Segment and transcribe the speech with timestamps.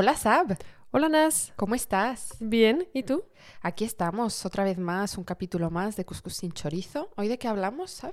[0.00, 0.56] Hola Sab,
[0.92, 2.36] Hola Nas, ¿cómo estás?
[2.38, 3.24] bien, ¿y tú?
[3.62, 7.10] Aquí estamos, otra vez más, un capítulo más de Cuscús sin chorizo.
[7.16, 8.12] ¿Hoy de qué hablamos, Sab?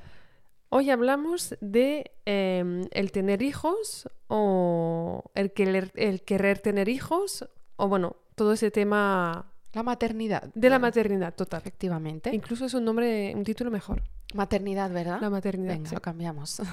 [0.70, 7.88] Hoy hablamos de em, el tener hijos o el querer, el querer tener hijos o
[7.88, 10.52] bueno, todo ese tema La maternidad.
[10.56, 11.60] de la maternidad total.
[11.60, 12.32] Efectivamente.
[12.34, 14.02] Incluso es un nombre, un título mejor,
[14.36, 15.22] Maternidad, ¿verdad?
[15.22, 15.76] la maternidad.
[15.76, 15.96] Venga, sí.
[15.96, 16.62] lo cambiamos.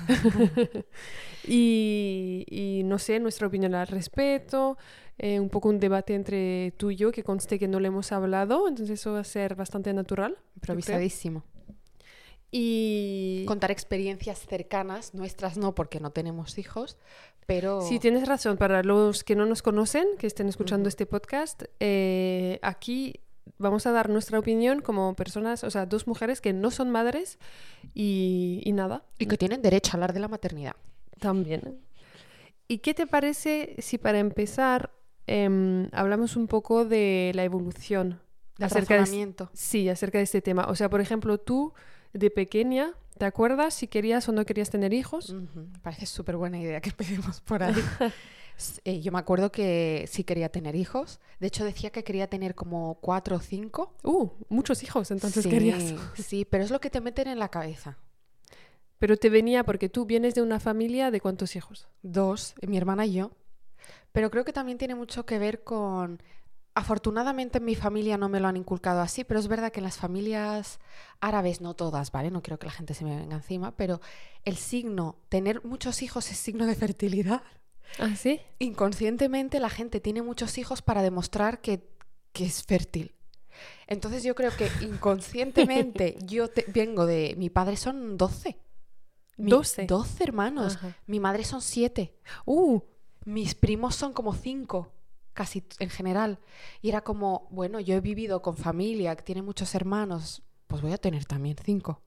[1.45, 4.79] Y, y no sé, nuestra opinión al respecto,
[5.19, 8.13] eh, un poco un debate entre tú y yo que conste que no le hemos
[8.13, 10.39] hablado, entonces eso va a ser bastante natural.
[10.55, 11.43] Improvisadísimo.
[12.53, 16.97] Y Contar experiencias cercanas, nuestras no, porque no tenemos hijos,
[17.47, 17.81] pero...
[17.81, 18.57] Sí, tienes razón.
[18.57, 20.89] Para los que no nos conocen, que estén escuchando Ujú.
[20.91, 23.22] este podcast, eh, aquí
[23.59, 27.39] vamos a dar nuestra opinión como personas, o sea, dos mujeres que no son madres
[27.95, 30.77] y, y nada, Y que tienen derecho a hablar de la maternidad.
[31.19, 31.79] también.
[32.69, 34.93] ¿Y qué te parece si para empezar
[35.27, 38.21] em, hablamos un poco de la evolución?
[38.57, 40.67] Del acerca de, sí, acerca de este tema.
[40.69, 41.73] O sea, por ejemplo, tú
[42.13, 45.35] de pequeña, ¿te acuerdas si querías o no querías tener hijos?
[45.83, 47.75] Parece súper buena idea que empecemos por ahí.
[48.85, 51.21] Eh, yo me acuerdo que sí quería tener hijos.
[51.41, 53.95] De hecho, decía que quería tener como cuatro o cinco.
[54.03, 55.95] Uh, muchos hijos, entonces sí, querías.
[56.15, 57.99] Sí, pero es lo que te meten en la cabeza.
[58.99, 61.89] Pero te venía porque tú vienes de una familia de cuántos hijos.
[62.03, 63.33] Dos, mi hermana y yo.
[64.13, 66.23] Pero creo que también tiene mucho que ver con...
[66.75, 69.85] Afortunadamente en mi familia no me lo han inculcado así, pero es verdad que en
[69.85, 70.79] las familias
[71.21, 72.31] árabes, no todas, ¿vale?
[72.31, 74.01] No quiero que la gente se me venga encima, pero
[74.45, 77.43] el signo, tener muchos hijos es signo de fertilidad.
[77.99, 78.41] ¿Ah, sí?
[78.59, 81.87] inconscientemente la gente tiene muchos hijos para demostrar que,
[82.33, 83.15] que es fértil.
[83.87, 87.35] Entonces yo creo que inconscientemente yo te- vengo de...
[87.37, 88.57] Mi padre son 12.
[89.37, 89.87] Mi- 12.
[89.87, 90.77] 12 hermanos.
[90.77, 90.97] Ajá.
[91.07, 92.15] Mi madre son 7.
[92.47, 92.81] Uh,
[93.25, 94.91] Mis primos son como 5,
[95.33, 96.39] casi en general.
[96.81, 100.93] Y era como, bueno, yo he vivido con familia que tiene muchos hermanos, pues voy
[100.93, 102.01] a tener también 5.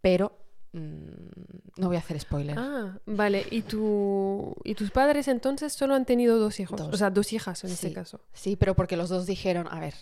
[0.00, 0.38] Pero
[1.76, 2.56] no voy a hacer spoiler.
[2.58, 3.46] ah, vale.
[3.50, 4.54] ¿Y, tu...
[4.64, 6.78] ¿Y tus padres entonces solo han tenido dos hijos?
[6.78, 6.92] Dos.
[6.92, 7.74] O sea, dos hijas en Sí.
[7.74, 8.20] este caso.
[8.32, 9.94] Sí, pero porque los dos dijeron, a ver,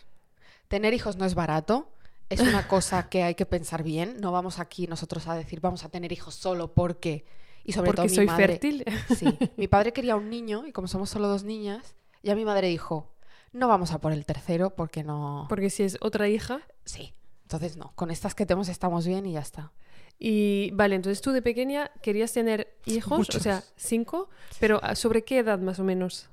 [0.69, 1.89] tener hijos no es barato,
[2.29, 5.85] es una cosa que hay que pensar bien, no vamos aquí nosotros a decir vamos
[5.85, 7.25] a tener hijos solo porque
[7.65, 8.47] y sobre Porque todo mi soy madre.
[8.59, 8.85] fértil.
[9.17, 12.69] Sí, mi padre quería un niño y como somos solo dos niñas, ya mi madre
[12.69, 13.11] dijo,
[13.53, 15.47] no vamos a por el tercero porque no.
[15.49, 16.61] Porque si es otra hija.
[16.85, 19.73] Sí, entonces no, con estas que tenemos estamos bien y ya está.
[20.19, 23.37] Y vale, entonces tú de pequeña querías tener hijos, Muchos.
[23.37, 26.29] o sea, cinco, pero ¿a- ¿sobre qué edad más o menos?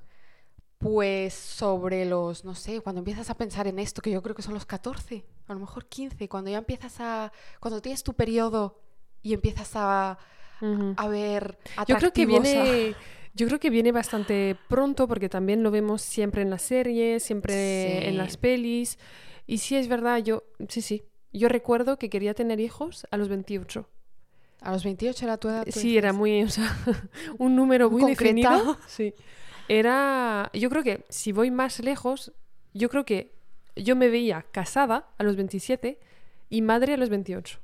[0.78, 4.42] Pues sobre los, no sé, cuando empiezas a pensar en esto, que yo creo que
[4.42, 8.80] son los 14, a lo mejor 15, cuando ya empiezas a, cuando tienes tu periodo
[9.22, 10.18] y empiezas a,
[10.60, 10.96] Ujú.
[10.96, 12.96] a ver Yo creo que viene,
[13.34, 18.08] yo creo que viene bastante pronto porque también lo vemos siempre en las series, siempre
[18.08, 18.98] en las pelis.
[19.46, 21.04] Y sí es verdad, yo sí, sí.
[21.32, 23.88] Yo recuerdo que quería tener hijos a los 28.
[24.60, 25.64] A los 28 era tu edad.
[25.68, 26.18] Sí, era decías?
[26.18, 26.76] muy, o sea,
[27.38, 28.50] un número muy concreta.
[28.50, 28.78] definido.
[28.86, 29.14] Sí.
[29.68, 32.32] Era, yo creo que si voy más lejos,
[32.74, 33.32] yo creo que
[33.76, 35.98] yo me veía casada a los 27
[36.50, 37.58] y madre a los 28.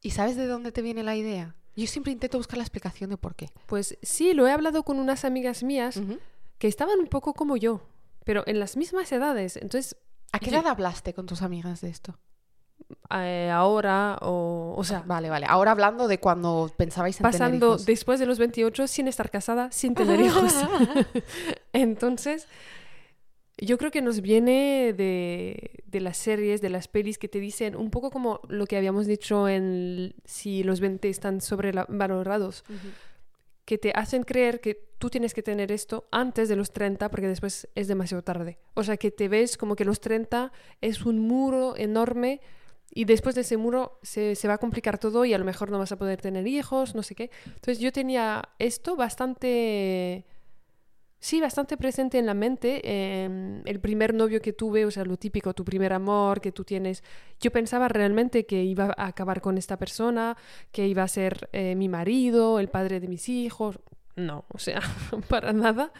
[0.00, 1.54] ¿Y sabes de dónde te viene la idea?
[1.76, 3.50] Yo siempre intento buscar la explicación de por qué.
[3.66, 6.00] Pues sí, lo he hablado con unas amigas mías
[6.58, 7.86] que estaban un poco como yo,
[8.24, 9.56] pero en las mismas edades.
[9.56, 9.96] Entonces,
[10.32, 12.18] ¿A qué edad hablaste con tus amigas de esto?
[13.10, 15.46] Eh, ahora o, o sea, Vale, vale.
[15.48, 17.86] Ahora hablando de cuando pensabais en tener pasando hijos.
[17.86, 20.54] después de los 28 sin estar casada, sin tener hijos.
[21.72, 22.46] Entonces,
[23.58, 27.74] yo creo que nos viene de, de las series, de las pelis que te dicen
[27.76, 32.88] un poco como lo que habíamos dicho en si los 20 están sobrevalorados, Ujú.
[33.64, 37.26] que te hacen creer que tú tienes que tener esto antes de los 30 porque
[37.28, 38.58] después es demasiado tarde.
[38.74, 42.40] O sea, que te ves como que los 30 es un muro enorme
[42.94, 45.70] y después de ese muro se, se va a complicar todo y a lo mejor
[45.70, 47.30] no vas a poder tener hijos, no sé qué.
[47.46, 50.24] Entonces yo tenía esto bastante...
[51.20, 52.80] Sí, bastante presente en la mente.
[52.84, 56.62] eh, el primer novio que tuve, o sea, lo típico, tu primer amor que tú
[56.64, 57.02] tienes.
[57.40, 60.36] Yo pensaba realmente que iba a acabar con esta persona,
[60.70, 63.80] que iba a ser eh, mi marido, el padre de mis hijos.
[64.14, 64.80] No, o sea,
[65.28, 65.92] para nada.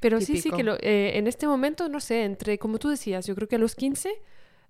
[0.00, 3.26] Pero sí, sí, que lo- eh, en este momento, no sé, entre, como tú decías,
[3.28, 4.10] yo creo que a los 15,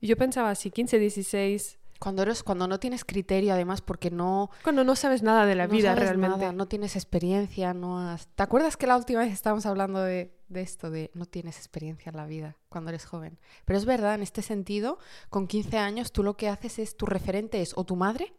[0.01, 4.85] yo pensaba así, 15, 16, Cuando eres, cuando no tienes criterio, además, porque no, cuando
[4.85, 6.39] no sabes nada de la no vida sabes realmente.
[6.39, 8.27] nada, no tienes experiencia, no has...
[8.35, 12.11] ¿Te acuerdas que la última vez estábamos hablando de, de esto, de no tienes experiencia
[12.11, 13.39] en la vida cuando eres joven?
[13.65, 14.99] Pero es verdad, en este sentido,
[15.31, 18.35] con 15 años tú lo que haces es, tu referente es o tu madre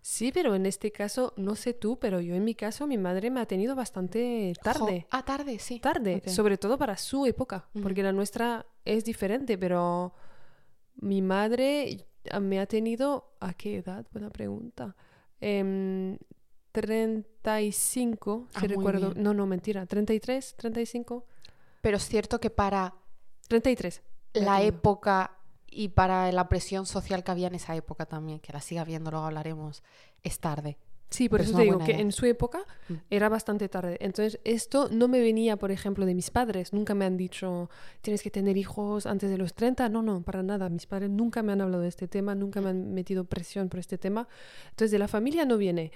[0.00, 3.30] Sí, pero en este caso, no sé tú, pero yo en mi caso, mi madre
[3.30, 5.02] me ha tenido bastante tarde.
[5.02, 5.80] Jo- ah, tarde, sí.
[5.80, 6.28] Tarde, Ok.
[6.28, 10.14] sobre todo para su época, porque la nuestra es diferente, pero
[11.00, 12.06] mi madre
[12.40, 14.06] me ha tenido, ¿a qué edad?
[14.12, 14.94] Buena pregunta.
[15.40, 16.18] Em,
[16.72, 19.10] 35, Ah, si recuerdo.
[19.12, 19.22] bien.
[19.22, 19.86] No, no, mentira.
[19.86, 21.24] 33, 35.
[21.80, 22.94] Pero es cierto que para
[23.48, 24.02] 33.
[24.34, 25.36] me ha la época
[25.70, 29.10] y para la presión social que había en esa época también, que la siga habiendo,
[29.10, 29.82] luego hablaremos,
[30.22, 30.78] es tarde.
[31.10, 32.00] Sí, por Pero eso te digo que edad.
[32.00, 32.94] en su época Mm.
[33.08, 33.96] era bastante tarde.
[34.00, 36.72] Entonces, esto no me venía, por ejemplo, de mis padres.
[36.74, 37.70] Nunca me han dicho,
[38.02, 39.88] tienes que tener hijos antes de los 30.
[39.88, 40.68] No, no, para nada.
[40.68, 43.80] Mis padres nunca me han hablado de este tema, nunca me han metido presión por
[43.80, 44.28] este tema.
[44.70, 45.92] Entonces, de la familia no viene.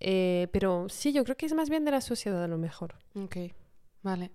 [0.00, 2.94] Eh, pero sí, yo creo que es más bien de la sociedad a lo mejor.
[3.14, 3.36] Ok,
[4.02, 4.30] vale.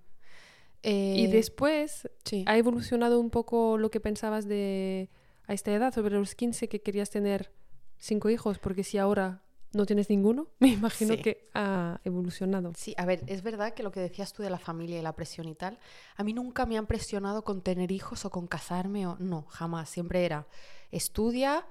[0.84, 2.44] Y Eh, después sí.
[2.48, 5.10] ha evolucionado un poco lo que pensabas de
[5.48, 7.52] a esta edad, sobre los 15, que querías tener
[7.98, 11.22] cinco hijos, porque si ahora no tienes ninguno, me imagino Sí.
[11.22, 12.74] que ha evolucionado.
[12.76, 15.14] Sí, a ver, es verdad que lo que decías tú de la familia y la
[15.16, 15.78] presión y tal,
[16.16, 19.90] a mí nunca me han presionado con tener hijos o con casarme o no, jamás.
[19.90, 20.46] Siempre era
[20.92, 21.66] estudia,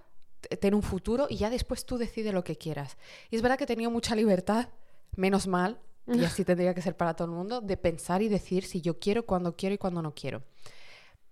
[0.60, 2.96] ten un futuro y ya después tú decides lo que quieras.
[3.30, 4.68] Y es verdad que he tenido mucha libertad,
[5.16, 8.64] menos mal, y así tendría que ser para todo el mundo, de pensar y decir
[8.64, 10.42] si yo quiero, cuando quiero y cuando no quiero.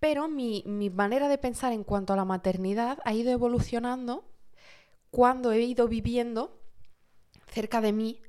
[0.00, 4.24] Pero mi, mi manera de pensar en cuanto a la maternidad ha ido evolucionando
[5.10, 6.57] cuando he ido viviendo
[7.58, 8.20] cerca de mí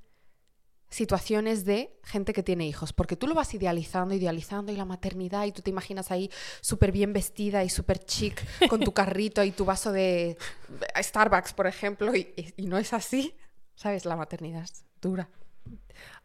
[0.90, 5.46] situaciones de gente que tiene hijos, porque tú lo vas idealizando, idealizando y la maternidad
[5.46, 6.32] y tú te imaginas ahí
[6.62, 8.36] súper bien vestida y súper chic
[8.70, 10.36] con tu carrito y tu vaso de
[11.00, 13.36] Starbucks, por ejemplo, y, y- y no es así,
[13.76, 14.06] ¿sabes?
[14.06, 15.30] La maternidad es dura.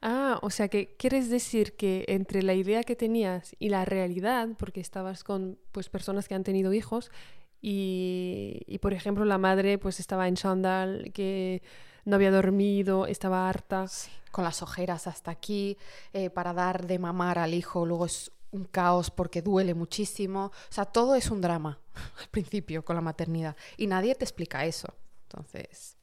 [0.01, 4.49] Ah, o sea que quieres decir que entre la idea que tenías y la realidad,
[4.59, 7.11] porque estabas con pues personas que han tenido hijos
[7.61, 11.63] y, y, por ejemplo la madre pues estaba en chándal, que
[12.05, 13.87] no había dormido, estaba harta.
[14.31, 15.79] Con las ojeras hasta aquí,
[16.13, 20.47] eh, para dar de mamar al hijo, luego es un caos porque duele muchísimo.
[20.47, 21.79] O sea, todo es un drama
[22.21, 24.89] al principio con la maternidad y nadie te explica eso.
[25.29, 25.97] Entonces,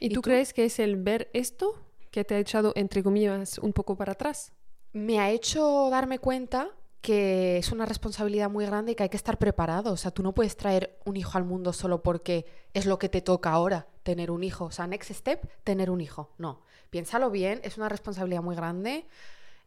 [0.00, 0.22] ¿Y, ¿Y tú, tú?
[0.22, 1.74] crees que es el ver esto
[2.10, 4.52] que te ha echado, entre comillas, un poco para atrás?
[4.94, 6.68] me ha hecho darme cuenta
[7.02, 9.92] que es una responsabilidad muy grande y que hay que estar preparado.
[9.92, 13.08] O sea, tú no puedes traer un hijo al mundo solo porque es lo que
[13.08, 14.66] te toca ahora, tener un hijo.
[14.66, 16.30] O sea, next step, tener un hijo.
[16.38, 19.06] No, piénsalo bien, es una responsabilidad muy grande.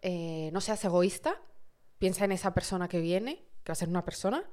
[0.02, 1.36] Eh, no seas egoísta,
[2.00, 4.44] piensa en esa persona que viene, que va a ser una persona,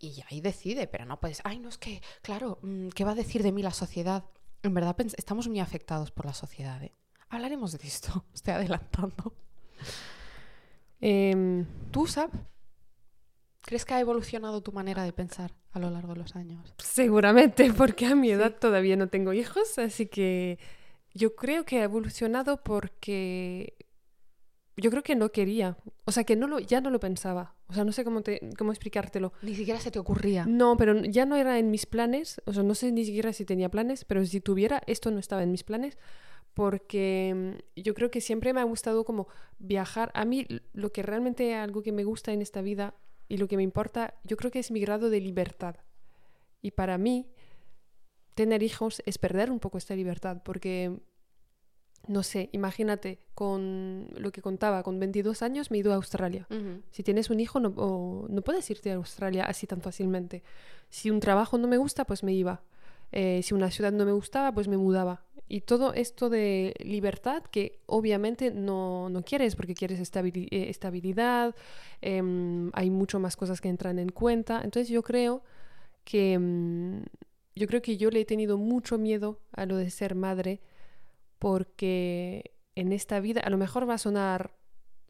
[0.00, 3.16] y ahí decide, pero no puedes, ay, no es que, claro, mm, ¿qué va a
[3.16, 4.24] decir de mí la sociedad?
[4.62, 6.82] En verdad estamos muy afectados por la sociedad.
[6.82, 6.92] ¿eh?
[7.28, 9.34] Hablaremos de esto, estoy adelantando.
[11.00, 12.30] Em, ¿Tú, Sab?
[13.62, 16.74] ¿Crees que ha evolucionado tu manera de pensar a lo largo de los años?
[16.78, 20.58] Seguramente, porque a mi edad todavía no tengo hijos, así que
[21.14, 23.74] yo creo que ha evolucionado porque
[24.76, 27.74] yo creo que no quería, o sea, que no lo, ya no lo pensaba, o
[27.74, 29.32] sea, no sé cómo, te, cómo explicártelo.
[29.42, 30.46] Ni siquiera se te ocurría.
[30.46, 33.44] No, pero ya no era en mis planes, o sea, no sé ni siquiera si
[33.44, 35.98] tenía planes, pero si tuviera, esto no estaba en mis planes,
[36.58, 39.28] porque mm, yo creo que siempre me ha gustado como
[39.60, 40.10] viajar.
[40.14, 42.94] A mí lo que realmente algo que me gusta en esta vida
[43.28, 45.76] y lo que me importa, yo creo que es mi grado de libertad.
[46.60, 47.28] Y para mí,
[48.34, 50.98] tener hijos es perder un poco esta libertad, porque,
[52.08, 56.46] no sé, imagínate, con lo que contaba, con 22 años me he ido a Australia.
[56.90, 60.42] Si tienes un hijo, no, o- no puedes irte a Australia así tan fácilmente.
[60.88, 62.62] Si un trabajo no me gusta, pues me iba.
[63.12, 65.24] Eh, si una ciudad no me gustaba, pues me mudaba.
[65.50, 71.54] Y todo esto de libertad que obviamente no, no quieres porque quieres estabili- eh, estabilidad,
[72.02, 74.60] em, hay mucho más cosas que entran en cuenta.
[74.62, 75.42] Entonces yo creo
[76.04, 77.02] que mm,
[77.56, 80.60] yo creo que yo le he tenido mucho miedo a lo de ser madre
[81.38, 84.54] porque en esta vida a lo mejor va a sonar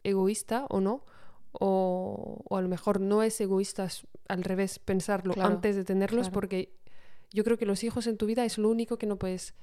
[0.04, 1.04] egoísta o no,
[1.52, 3.88] o, o a lo mejor no es egoísta
[4.28, 6.34] al revés pensarlo Claro, antes de tenerlos claro.
[6.34, 6.78] porque
[7.32, 9.54] yo creo que los hijos en tu vida es lo único que no puedes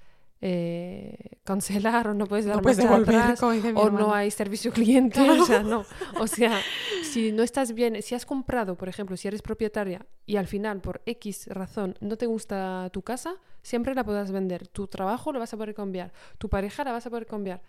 [0.42, 5.16] eh, cancelar o no puedes dar No puedes devolver, atrás, o no hay servicio cliente,
[5.24, 5.44] Claro.
[5.44, 5.86] o sea, no.
[6.20, 6.60] O sea,
[7.04, 10.82] si no estás bien, si has comprado, por ejemplo, si eres propietaria y al final
[10.82, 14.68] por X razón no te gusta tu casa, siempre la podrás vender.
[14.68, 17.62] Tu trabajo lo vas a poder cambiar, tu pareja la vas a poder cambiar.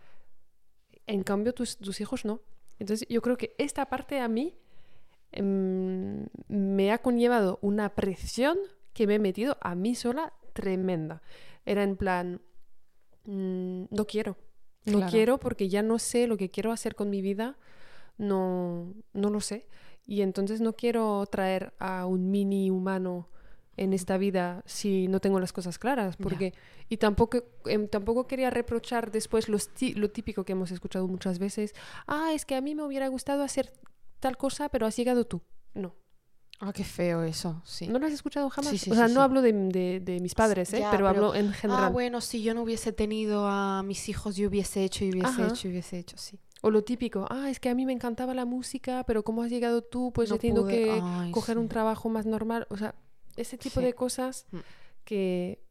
[1.06, 2.40] En cambio, tus, tus hijos no.
[2.78, 4.54] Entonces, yo creo que esta parte a mí
[5.32, 8.58] em, me ha conllevado una presión
[8.96, 11.20] que me he metido a mí sola tremenda.
[11.66, 12.40] Era en plan,
[13.24, 14.38] mm, no quiero.
[14.86, 15.10] No Claro.
[15.12, 17.58] quiero porque ya no sé lo que quiero hacer con mi vida.
[18.16, 19.66] No, no lo sé.
[20.06, 23.28] Y entonces no quiero traer a un mini humano
[23.76, 26.54] en esta vida si no tengo las cosas claras, porque
[26.88, 31.74] y tampoco em, tampoco quería reprochar después los lo típico que hemos escuchado muchas veces,
[32.06, 33.74] ah, es que a mí me hubiera gustado hacer
[34.20, 35.42] tal cosa, pero has llegado tú.
[35.74, 35.94] No.
[36.58, 37.86] Ah, qué feo eso, sí.
[37.86, 38.72] ¿No lo has escuchado jamás?
[38.72, 39.52] o sea, no hablo de,
[40.00, 40.84] de, mis padres, ¿eh?
[40.90, 41.84] pero, hablo en general.
[41.84, 45.46] Ah, bueno, si yo no hubiese tenido a mis hijos, yo hubiese hecho y hubiese
[45.46, 46.38] hecho y hubiese hecho, sí.
[46.62, 49.50] O lo típico, ah, es que a mí me encantaba la música, pero como has
[49.50, 52.66] llegado tú, pues he tenido que coger un trabajo más normal.
[52.70, 52.94] O sea,
[53.36, 54.58] ese tipo de cosas mm.
[55.04, 55.62] que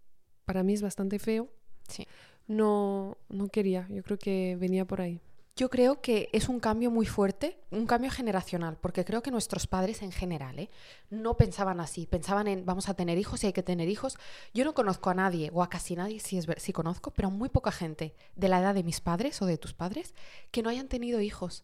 [0.45, 1.49] para mí es bastante feo.
[1.87, 2.07] Sí.
[2.47, 5.19] No, no quería, yo creo que venía por ahí.
[5.57, 9.67] Yo creo que es un cambio muy fuerte, un cambio generacional, porque creo que nuestros
[9.67, 10.69] padres en general ¿eh?
[11.09, 14.17] no pensaban así, pensaban en vamos a tener hijos y hay que tener hijos.
[14.53, 17.47] Yo no conozco a nadie, o a casi nadie, si es si conozco, pero muy
[17.47, 20.13] poca gente de la edad de mis padres o de tus padres
[20.51, 21.63] que no hayan tenido hijos.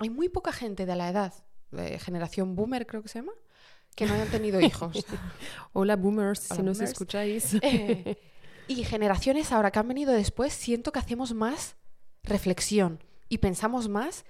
[0.00, 1.32] Hay muy poca gente de la edad,
[2.00, 3.32] generación boomer creo que se llama,
[3.94, 5.06] que no hayan tenido hijos.
[5.72, 7.54] Hola boomers, si nos escucháis.
[7.62, 8.18] Eh,
[8.66, 11.77] y generaciones ahora que han venido después, siento que hacemos más
[12.22, 14.24] reflexión y pensamos más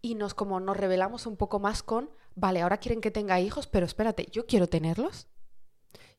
[0.00, 3.66] y nos como nos revelamos un poco más con, vale, ahora quieren que tenga hijos,
[3.66, 5.28] pero espérate, yo quiero tenerlos.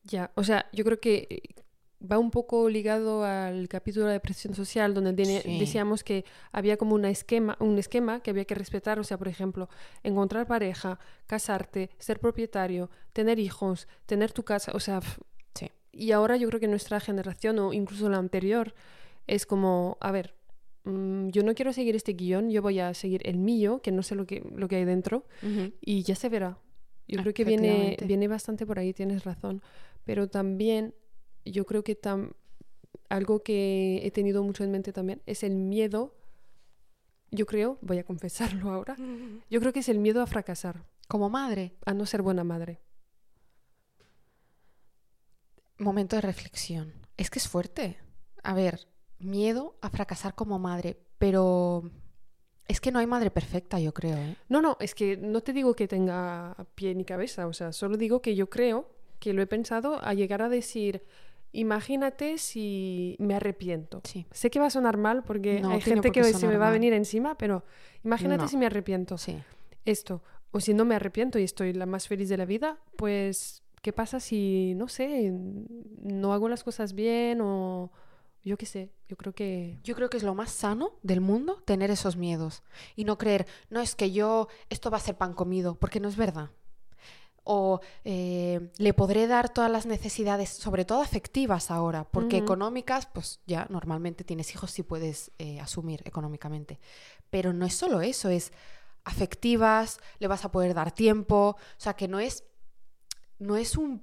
[0.04, 1.64] Ya, o sea, yo creo que eh,
[2.04, 7.10] va un poco ligado al capítulo de presión social donde decíamos que había como una
[7.10, 9.68] esquema, un esquema que había que respetar, o sea, por ejemplo,
[10.02, 15.00] encontrar pareja, casarte, ser propietario, tener hijos, tener tu casa, o sea,
[15.54, 15.70] sí.
[15.92, 18.74] y ahora yo creo que nuestra generación o incluso la anterior
[19.26, 20.34] es como, a ver,
[20.84, 24.02] Mm, yo no quiero seguir este guion, yo voy a seguir el mío, que no
[24.02, 25.24] sé lo que, lo que hay dentro,
[25.80, 26.58] y ya se verá.
[27.06, 29.62] Yo creo que viene, viene bastante por ahí, tienes razón.
[30.04, 30.94] Pero también,
[31.44, 31.98] yo creo que
[33.08, 36.14] algo que he tenido mucho en mente también es el miedo.
[37.30, 38.96] Yo creo, voy a confesarlo ahora,
[39.50, 40.84] yo creo que es el miedo a fracasar.
[41.08, 41.74] Como madre.
[41.84, 42.80] A no ser buena madre.
[45.78, 46.94] Momento de reflexión.
[47.16, 47.98] Es que es fuerte.
[48.42, 48.86] A ver,
[49.18, 51.90] miedo a fracasar como madre, pero
[52.66, 54.16] es que no hay madre perfecta, yo creo.
[54.16, 54.36] ¿eh?
[54.48, 57.96] No, no, es que no te digo que tenga pie ni cabeza, o sea, solo
[57.96, 61.02] digo que yo creo que lo he pensado a llegar a decir,
[61.52, 64.00] imagínate si me arrepiento.
[64.04, 64.26] Sí.
[64.30, 66.92] Sé que va a sonar mal porque hay gente que se me va a venir
[66.92, 67.64] encima, pero
[68.02, 69.18] imagínate si me arrepiento.
[69.18, 69.38] Sí.
[69.84, 73.62] Esto, o si no me arrepiento y estoy la más feliz de la vida, pues,
[73.82, 77.92] ¿qué pasa si, no sé, no hago las cosas bien o
[78.44, 79.78] yo qué sé, yo creo que...
[79.82, 82.62] Yo creo que es lo más sano del mundo tener esos miedos
[82.94, 86.08] y no creer, no es que yo, esto va a ser pan comido, porque no
[86.08, 86.50] es verdad.
[87.42, 93.40] O eh, le podré dar todas las necesidades, sobre todo afectivas ahora, porque económicas, pues
[93.46, 96.80] ya normalmente tienes hijos si puedes eh, asumir económicamente.
[97.30, 98.52] Pero no es solo eso, es
[99.04, 102.44] afectivas, le vas a poder dar tiempo, o sea que no es,
[103.38, 104.02] no es un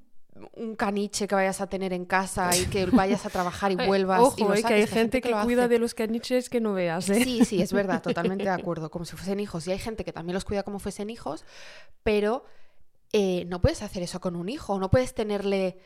[0.53, 4.21] un caniche que vayas a tener en casa y que vayas a trabajar y vuelvas.
[4.21, 7.09] Ojo, y eh, que hay gente que, cuida de los caniches que no veas.
[7.09, 7.23] ¿eh?
[7.23, 9.67] Sí, sí, es verdad, totalmente de acuerdo, como si fuesen hijos.
[9.67, 11.45] Y hay gente que también los cuida como fuesen hijos,
[12.03, 12.45] pero
[13.13, 15.77] eh, no puedes hacer eso con un hijo, no puedes tenerle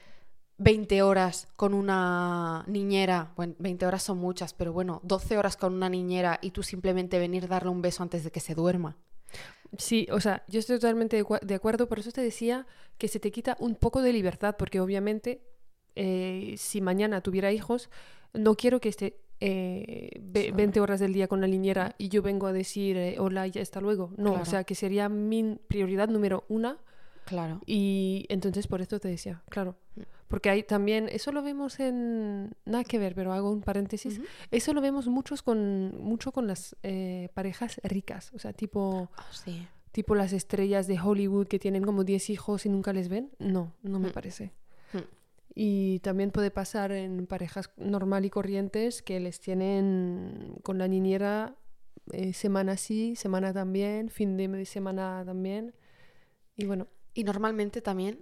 [0.57, 5.73] 20 horas con una niñera, bueno, 20 horas son muchas, pero bueno, 12 horas con
[5.73, 8.95] una niñera y tú simplemente venir a darle un beso antes de que se duerma.
[9.77, 12.65] Sí, o sea, yo estoy totalmente de, acuerdo, por eso te decía
[12.97, 15.41] que se te quita un poco de libertad, porque obviamente
[15.95, 17.89] eh, si mañana tuviera hijos,
[18.33, 22.47] no quiero que esté eh, 20 horas del día con la niñera y yo vengo
[22.47, 24.13] a decir eh, hola, ya está luego.
[24.17, 26.77] No, o sea, que sería mi prioridad número una.
[27.25, 27.61] Claro.
[27.65, 29.75] Y entonces por esto te decía, claro.
[30.27, 34.73] Porque hay también, eso lo vemos en, nada que ver, pero hago un paréntesis, eso
[34.73, 39.67] lo vemos muchos con, mucho con las eh, parejas ricas, o sea, tipo, ah, sí.
[39.91, 43.31] tipo las estrellas de Hollywood que tienen como 10 hijos y nunca les ven.
[43.37, 44.13] No, no me mm.
[44.13, 44.53] parece.
[44.93, 44.97] Mm.
[45.53, 51.55] Y también puede pasar en parejas normal y corrientes que les tienen con la niñera
[52.11, 55.75] eh, semana sí, semana también, fin de semana también.
[56.57, 56.87] Y bueno.
[57.13, 58.19] Y normalmente también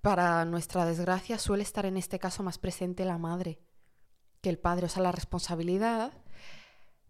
[0.00, 3.58] para nuestra desgracia, suele estar en este caso más presente la madre
[4.40, 4.86] que el padre.
[4.86, 6.12] O sea, la responsabilidad,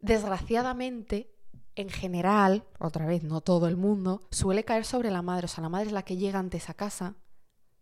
[0.01, 1.35] desgraciadamente,
[1.75, 5.45] en general, otra vez, no todo el mundo, suele caer sobre la madre.
[5.45, 7.17] O sea, la madre es la que llega antes a casa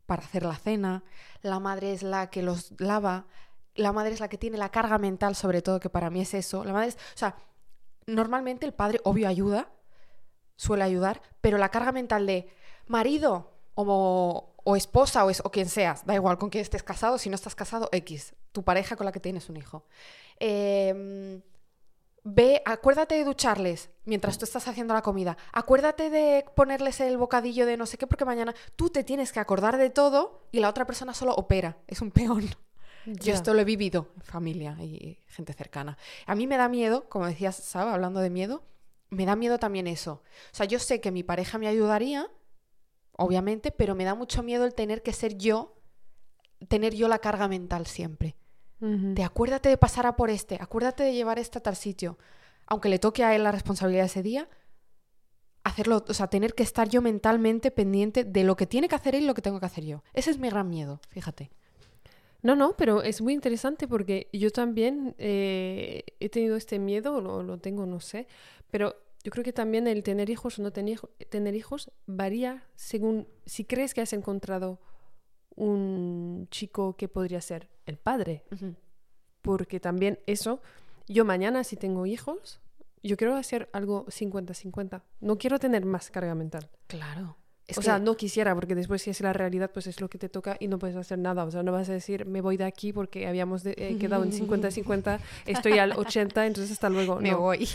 [0.07, 1.05] para hacer la cena,
[1.43, 3.27] la madre es la que los lava,
[3.75, 6.35] la madre es la que tiene la carga mental, sobre todo, que para mí es
[6.35, 6.65] eso.
[6.65, 7.37] La madre es, o sea,
[8.07, 9.71] normalmente el padre, obvio, ayuda,
[10.57, 12.53] suele ayudar, pero la carga mental de
[12.87, 17.19] marido o o esposa o, es, o quien seas, da igual con quién estés casado,
[17.19, 19.85] si no estás casado, X, tu pareja con la que tienes un hijo.
[20.41, 21.43] Em,
[22.25, 25.37] ve, acuérdate de ducharles mientras tú estás haciendo la comida.
[25.53, 29.41] Acuérdate de ponerles el bocadillo de no sé qué, porque mañana tú te tienes que
[29.41, 31.77] acordar de todo y la otra persona solo opera.
[31.87, 32.49] Es un peón.
[33.07, 35.99] Yo esto lo he vivido en familia y gente cercana.
[36.27, 38.63] A mí me da miedo, como decías, Saba, hablando de miedo,
[39.11, 40.23] me da miedo también eso.
[40.53, 42.31] O sea, yo sé que mi pareja me ayudaría,
[43.17, 45.77] obviamente, pero me da mucho miedo el tener que ser yo,
[46.69, 48.37] tener yo la carga mental siempre.
[48.81, 52.19] De acuérdate de pasar a por este, acuérdate de llevar este a tal sitio.
[52.67, 54.47] Aunque le toque a él la responsabilidad ese día,
[55.63, 59.15] hacerlo, o sea, tener que estar yo mentalmente pendiente de lo que tiene que hacer
[59.15, 60.03] él y lo que tengo que hacer yo.
[60.13, 61.51] Ese es mi gran miedo, fíjate.
[62.43, 67.21] No, no, pero es muy interesante porque yo también eh, he tenido este miedo, o
[67.23, 68.27] lo, lo tengo, no sé,
[68.71, 68.95] pero
[69.25, 71.01] yo creo que también el tener hijos o no tener,
[71.31, 74.79] tener hijos varía según si crees que has encontrado
[75.57, 78.45] un chico que podría ser el padre,
[79.41, 80.61] porque también eso,
[81.09, 82.61] yo mañana si tengo hijos,
[83.03, 86.71] yo quiero hacer algo 50-50, no quiero tener más carga mental.
[86.87, 87.39] Claro.
[87.67, 90.09] Es o que- sea, no quisiera, porque después si es la realidad, pues es lo
[90.11, 91.45] que te toca y no puedes hacer nada.
[91.45, 94.25] O sea, no vas a decir, me voy de aquí porque habíamos de- eh, quedado
[94.25, 97.17] en 50-50, estoy al 80, entonces hasta luego.
[97.21, 97.67] me no, voy.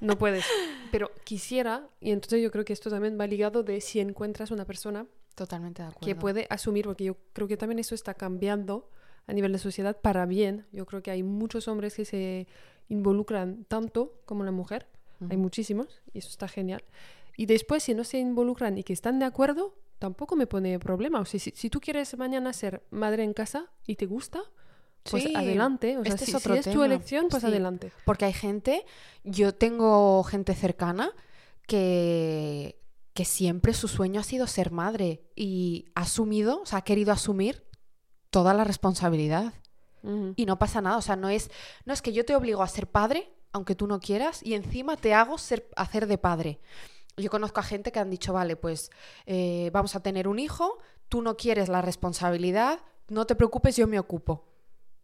[0.00, 0.44] no puedes.
[0.90, 4.64] Pero quisiera, y entonces yo creo que esto también va ligado de si encuentras una
[4.64, 6.04] persona Totalmente de acuerdo.
[6.06, 8.90] que puede asumir, porque yo creo que también eso está cambiando
[9.28, 10.66] a nivel de sociedad para bien.
[10.72, 12.48] Yo creo que hay muchos hombres que se
[12.88, 14.86] involucran tanto como la mujer,
[15.20, 15.38] hay Ujú.
[15.38, 16.82] muchísimos, y eso está genial.
[17.38, 21.20] Y después, si no se involucran y que están de acuerdo, tampoco me pone problema.
[21.20, 24.40] O sea, si, si tú quieres mañana ser madre en casa y te gusta,
[25.08, 25.96] pues Sí, adelante.
[25.96, 27.46] O sea, este es si, si otro es tu elección, pues Sí.
[27.46, 27.92] adelante.
[28.04, 28.84] Porque hay gente,
[29.22, 31.12] yo tengo gente cercana
[31.68, 32.80] que,
[33.14, 37.12] que siempre su sueño ha sido ser madre y ha asumido, o sea, ha querido
[37.12, 37.64] asumir
[38.30, 39.54] toda la responsabilidad.
[40.36, 41.50] Y no pasa nada, o sea, no es,
[41.84, 44.96] no es que yo te obligo a ser padre, aunque tú no quieras, y encima
[44.96, 46.60] te hago ser, hacer de padre.
[47.18, 48.90] Yo conozco a gente que han dicho, vale, pues
[49.26, 53.86] eh, vamos a tener un hijo, tú no quieres la responsabilidad, no te preocupes, yo
[53.86, 54.44] me ocupo.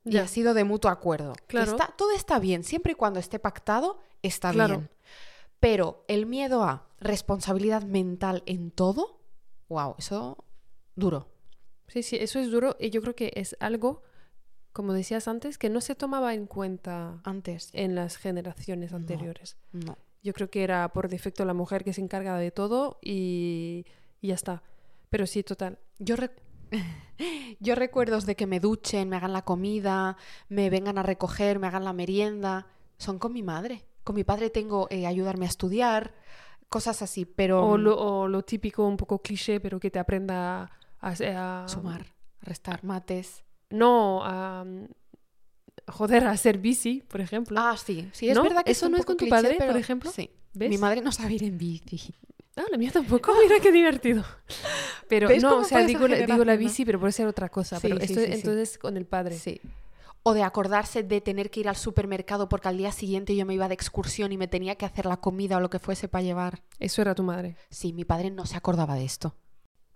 [0.05, 0.23] Y Ya.
[0.25, 1.33] ha sido de mutuo acuerdo.
[1.47, 1.71] Claro.
[1.73, 4.77] está- todo está bien, siempre y cuando esté pactado, está Claro.
[4.79, 4.91] bien.
[5.61, 9.21] Pero el miedo a responsabilidad mental en todo,
[9.69, 10.37] wow, eso
[10.95, 11.29] duro.
[11.89, 14.03] Sí, sí, eso es duro y yo creo que es algo,
[14.73, 18.99] como decías antes, que no se tomaba en cuenta Antes, en las generaciones No.
[18.99, 19.57] anteriores.
[19.73, 19.97] no.
[20.25, 23.85] Yo creo que era por defecto la mujer que se encarga de todo y,
[24.21, 24.63] y ya está.
[25.11, 25.79] Pero sí, total.
[26.01, 26.41] Yo, rec-
[27.61, 30.17] Yo recuerdos de que me duchen, me hagan la comida,
[30.49, 32.67] me vengan a recoger, me hagan la merienda,
[32.99, 33.85] son con mi madre.
[34.03, 36.15] Con mi padre tengo eh, ayudarme a estudiar,
[36.69, 40.71] cosas así, pero O lo, o lo típico, un poco cliché, pero que te aprenda
[41.01, 41.11] a...
[41.11, 43.45] a- sumar, restar, mates.
[43.71, 44.65] No, a...
[45.87, 47.59] Joder, a hacer bici, por ejemplo.
[47.61, 48.43] Ah, sí, sí, es ¿No?
[48.43, 50.11] verdad que ¿Eso un no es con tu cliché, padre, por ejemplo?
[50.11, 50.31] Sí.
[50.55, 50.71] ¿Ves?
[50.71, 52.15] Mi madre no sabe ir en bici.
[52.57, 53.35] Ah, la mía tampoco.
[53.43, 54.25] Mira qué divertido.
[55.09, 56.59] Pero ¿Ves no, o sea, digo, la- digo la generacional?
[56.59, 57.77] bici, pero puede ser otra cosa.
[57.81, 58.27] Sí, pero sí, esto sí.
[58.33, 59.37] entonces con el padre.
[59.37, 59.61] Sí.
[60.23, 63.53] O de acordarse de tener que ir al supermercado porque al día siguiente yo me
[63.55, 66.23] iba de excursión y me tenía que hacer la comida o lo que fuese para
[66.23, 66.63] llevar.
[66.79, 67.57] Eso era tu madre.
[67.69, 69.35] Sí, mi padre no se acordaba de esto.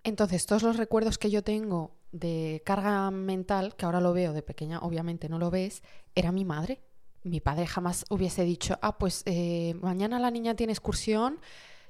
[0.03, 4.41] Entonces, todos los recuerdos que yo tengo de carga mental, que ahora lo veo de
[4.41, 5.83] pequeña, obviamente no lo ves,
[6.15, 6.79] era mi madre.
[7.23, 11.39] Mi padre jamás hubiese dicho, ah, pues eh, mañana la niña tiene excursión,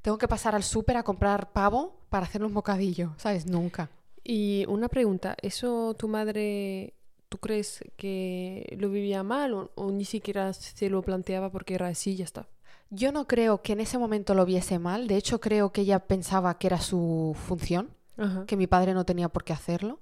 [0.02, 3.46] tengo que pasar al súper a comprar pavo para hacerle un bocadillo, ¿sabes?
[3.46, 3.90] Nunca.
[4.24, 6.94] Y una pregunta, ¿eso tu madre,
[7.30, 11.88] tú crees que lo vivía mal o, o ni siquiera se lo planteaba porque era
[11.88, 12.48] así y ya está?
[12.90, 16.00] Yo no creo que en ese momento lo viese mal, de hecho creo que ella
[16.00, 18.46] pensaba que era su función, Ajá.
[18.48, 20.00] que mi padre no tenía por qué hacerlo.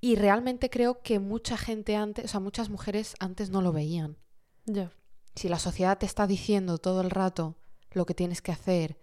[0.00, 4.16] Y realmente creo que mucha gente antes, o sea, muchas mujeres antes no lo veían.
[4.64, 4.92] Ya.
[5.34, 7.56] Si la sociedad te está diciendo todo el rato
[7.92, 8.98] lo que tienes que hacer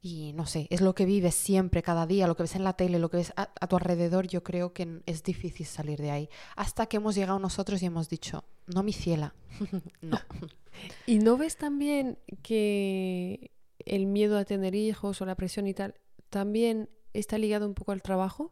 [0.00, 2.74] y no sé, es lo que vives siempre, cada día, lo que ves en la
[2.74, 6.10] tele, lo que ves a, a tu alrededor, yo creo que es difícil salir de
[6.10, 6.28] ahí.
[6.56, 9.34] Hasta que hemos llegado nosotros y hemos dicho, no mi ciela,
[10.02, 10.18] no.
[11.06, 15.94] ¿Y no ves también que el miedo a tener hijos o la presión y tal
[16.28, 18.50] también está ligado un poco al trabajo?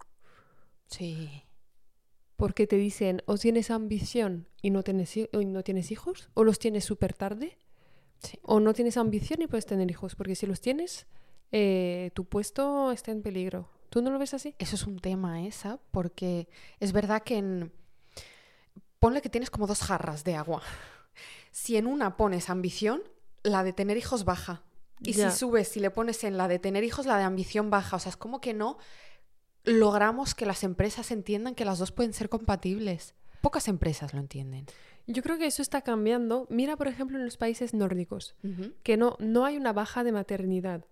[0.86, 1.44] Sí.
[2.42, 6.42] Porque te dicen, o tienes ambición y no tienes, hi- y no tienes hijos, o
[6.42, 7.56] los tienes súper tarde,
[8.18, 8.40] Sí.
[8.42, 11.06] o no tienes ambición y puedes tener hijos, porque si los tienes,
[11.52, 13.68] eh, tu puesto está en peligro.
[13.90, 14.56] ¿Tú no lo ves así?
[14.58, 16.48] Eso es un tema esa, porque
[16.80, 17.72] es verdad que en...
[18.98, 20.62] Ponle que tienes como dos jarras de agua.
[21.52, 23.02] Si en una pones ambición,
[23.44, 24.64] la de tener hijos baja.
[25.00, 27.96] Y si subes, si le pones en la de tener hijos, la de ambición baja.
[27.96, 28.78] O sea, es como que no
[29.64, 33.14] logramos que las empresas entiendan que las dos pueden ser compatibles.
[33.40, 34.66] Pocas empresas lo entienden.
[35.06, 36.46] Yo creo que eso está cambiando.
[36.48, 38.36] Mira, por ejemplo, en los países nórdicos,
[38.82, 40.86] que no, no hay una baja de maternidad,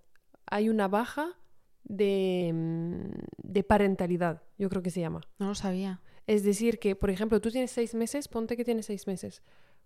[0.47, 1.39] hay una baja
[1.85, 5.21] de, mm, de parentalidad, yo creo que se llama.
[5.39, 6.01] No lo sabía.
[6.27, 9.43] Es decir, que, por ejemplo, tú tienes seis meses, ponte que tienes seis meses,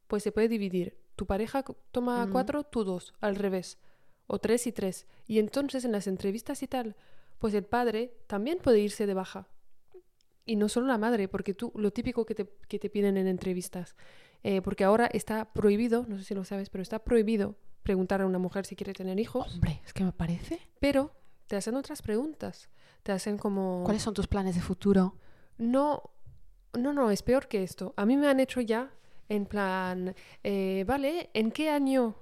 [0.09, 0.99] pues se puede dividir.
[1.17, 3.79] Tu pareja toma cuatro, tú dos, al revés.
[4.27, 5.07] O tres y tres.
[5.27, 6.97] Y entonces en las entrevistas y tal,
[7.39, 9.49] pues el padre también puede irse de baja.
[10.47, 13.27] Y no solo la madre, porque tú, lo típico que te, que te piden en
[13.27, 13.97] entrevistas,
[14.43, 18.27] eh, porque ahora está prohibido, no sé si lo sabes, pero está prohibido preguntar a
[18.27, 20.61] una mujer si quiere tener hijos, Hombre, es que me parece.
[20.81, 21.13] pero
[21.47, 22.69] te hacen otras preguntas.
[23.03, 23.83] Te hacen como...
[23.85, 25.19] ¿Cuáles son tus planes de futuro?
[25.59, 26.11] No,
[26.73, 27.93] no, no, es peor que esto.
[27.97, 28.91] A mí me han hecho ya
[29.29, 32.17] en plan, eh, vale, ¿en qué año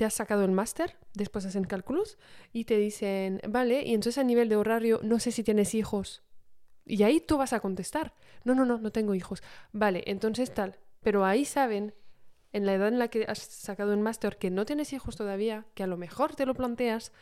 [0.00, 0.96] te has sacado el máster?
[1.12, 2.16] Después hacen cálculos
[2.54, 6.22] y te dicen, vale, y entonces a nivel de horario no sé si tienes hijos.
[6.86, 9.42] Y ahí tú vas a contestar, no, no, no, no tengo hijos.
[9.72, 10.78] Vale, entonces tal.
[11.00, 11.92] Pero ahí saben,
[12.54, 15.66] en la edad en la que has sacado el máster, que no tienes hijos todavía,
[15.74, 17.12] que a lo mejor te lo planteas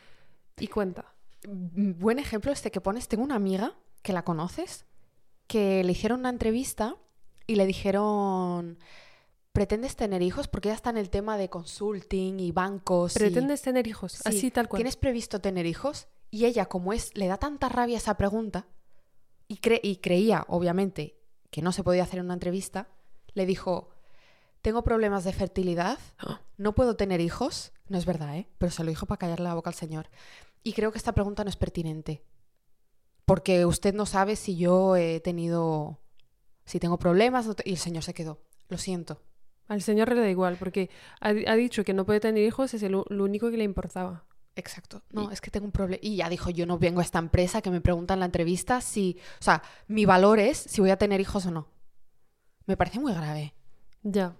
[0.57, 1.13] y cuenta.
[1.45, 3.09] Mm, Buen ejemplo este que pones.
[3.09, 4.85] Tengo una amiga que la conoces,
[5.47, 6.95] que le hicieron una entrevista
[7.45, 8.79] y le dijeron,
[9.59, 10.47] ¿pretendes tener hijos?
[10.47, 13.13] Porque ella está en el tema de consulting y bancos.
[13.17, 14.13] y- ¿Pretendes tener hijos?
[14.13, 14.77] Sí, Así tal cual.
[14.79, 16.07] ¿Tienes previsto tener hijos?
[16.31, 18.67] Y ella, como es, le da tanta rabia esa pregunta
[19.49, 21.19] y, cre- y creía, obviamente,
[21.51, 22.87] que no se podía hacer en una entrevista,
[23.33, 23.89] le dijo,
[24.61, 25.99] tengo problemas de fertilidad,
[26.55, 27.73] no puedo tener hijos.
[27.89, 28.47] No es verdad, ¿eh?
[28.59, 30.09] Pero se lo dijo para callarle la boca al señor.
[30.63, 32.23] Y creo que esta pregunta no es pertinente.
[33.25, 35.99] Porque usted no sabe si yo he tenido,
[36.63, 37.45] si tengo problemas.
[37.45, 38.39] no te- Y el señor se quedó.
[38.69, 39.21] Lo siento.
[39.69, 40.89] Al señor le da igual, porque
[41.21, 44.25] ha, ha dicho que no puede tener hijos, es el lo único que le importaba.
[44.55, 45.03] Exacto.
[45.11, 45.99] No, es que tengo un problema.
[46.03, 48.81] Y ya dijo, yo no vengo a esta empresa que me pregunta en la entrevista
[48.81, 51.69] si, o sea, mi valor es si voy a tener hijos o no.
[52.65, 53.53] Me parece muy grave.
[54.03, 54.35] Ya.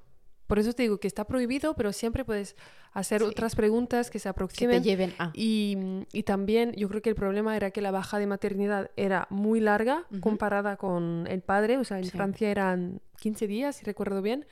[0.48, 2.56] Por eso te digo que está prohibido, pero siempre puedes
[2.92, 3.28] hacer Sí.
[3.28, 4.84] otras preguntas que se Que te aproximen.
[4.84, 5.32] lleven a.
[5.36, 5.78] Y,
[6.12, 9.60] y también yo creo que el problema era que la baja de maternidad era muy
[9.60, 10.22] larga Ujú.
[10.22, 11.78] comparada con el padre.
[11.78, 12.10] O sea, en Sí.
[12.12, 14.48] Francia eran 15 días, si recuerdo bien.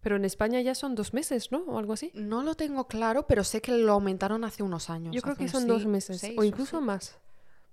[0.00, 1.58] Pero en España ya son dos meses, ¿no?
[1.64, 2.10] O algo así.
[2.14, 5.14] No lo tengo claro, pero sé que lo aumentaron hace unos años.
[5.14, 7.18] Yo creo que son dos meses seis o incluso más.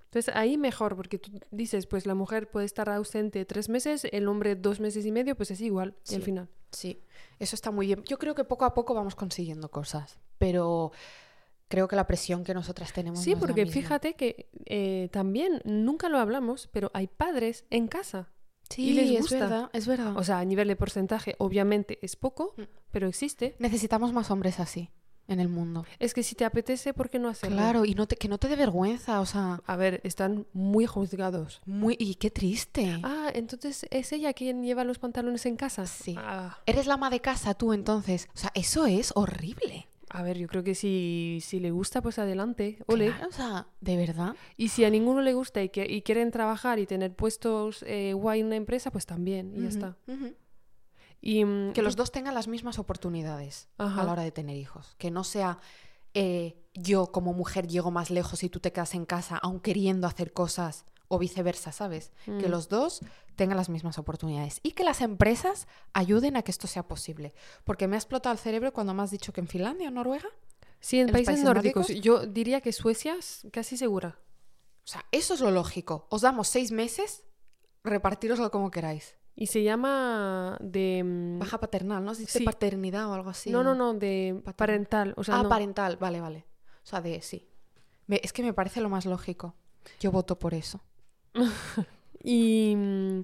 [0.06, 4.28] Entonces ahí mejor, porque tú dices, pues la mujer puede estar ausente tres meses, el
[4.28, 6.50] hombre dos meses y medio, pues es igual al final.
[6.72, 7.02] Sí,
[7.40, 8.04] eso está muy bien.
[8.06, 10.92] Yo creo que poco a poco vamos consiguiendo cosas, pero
[11.68, 13.82] creo que la presión que nosotras tenemos Sí, no es la porque misma.
[13.82, 18.30] fíjate que eh, también, nunca lo hablamos, pero hay padres en casa.
[18.70, 20.18] Sí, y les es verdad, es verdad.
[20.18, 22.62] O sea, a nivel de porcentaje, obviamente es poco, Mm.
[22.92, 23.56] pero existe.
[23.60, 24.90] Necesitamos más hombres así
[25.28, 25.86] en el mundo.
[26.00, 27.58] Es que si te apetece, ¿por qué no hacerlo?
[27.58, 30.86] Claro, y no te, que no te dé vergüenza, o sea, A ver, están muy
[30.86, 31.62] juzgados.
[31.66, 33.00] muy y qué triste.
[33.04, 35.86] Ah, entonces es ella quien lleva los pantalones en casa.
[35.86, 36.16] Sí.
[36.18, 38.30] Ah, Eres la ama de casa tú entonces.
[38.34, 39.88] O sea, eso es horrible.
[40.10, 42.80] A ver, yo creo que si, si le gusta, pues adelante.
[42.88, 43.08] Ole.
[43.08, 44.36] Claro, o sea, de verdad.
[44.56, 48.14] Y si a ninguno le gusta y, que, y quieren trabajar y tener puestos eh,
[48.14, 49.98] guay en una empresa, pues también, y ya está.
[51.20, 54.02] Y, mm, Que los dos tengan las mismas oportunidades Ajá.
[54.02, 54.96] a la hora de tener hijos.
[54.98, 55.60] Que no sea
[56.14, 60.08] eh, yo como mujer llego más lejos y tú te quedas en casa aun queriendo
[60.08, 62.12] hacer cosas o viceversa, ¿sabes?
[62.26, 62.52] Que Mm.
[62.52, 63.02] los dos
[63.36, 67.34] tengan las mismas oportunidades y que las empresas ayuden a que esto sea posible.
[67.64, 70.28] Porque me ha explotado el cerebro cuando me has dicho que en Finlandia o Noruega,
[70.80, 71.90] Sí, en, ¿En los países, países nórdicos.
[71.90, 72.04] nórdicos?
[72.04, 74.20] Yo diría que Suecia es casi segura.
[74.84, 76.06] o sea, eso es lo lógico.
[76.10, 77.24] Os damos seis meses,
[77.84, 79.16] repartiroslo como queráis.
[79.36, 81.04] Y se llama de...
[81.04, 82.16] mm, Baja paternal, ¿no?
[82.16, 82.46] Se dice Sí.
[82.46, 83.50] paternidad o algo así.
[83.52, 84.56] no, no, no, de Paternal.
[84.56, 85.14] parental.
[85.18, 85.50] O sea, ah, no.
[85.50, 86.46] parental, vale, vale.
[86.84, 87.48] O sea, de sí.
[88.08, 89.54] Es que me parece lo más lógico.
[90.00, 90.82] Yo voto por eso.
[92.24, 93.22] Y, mm,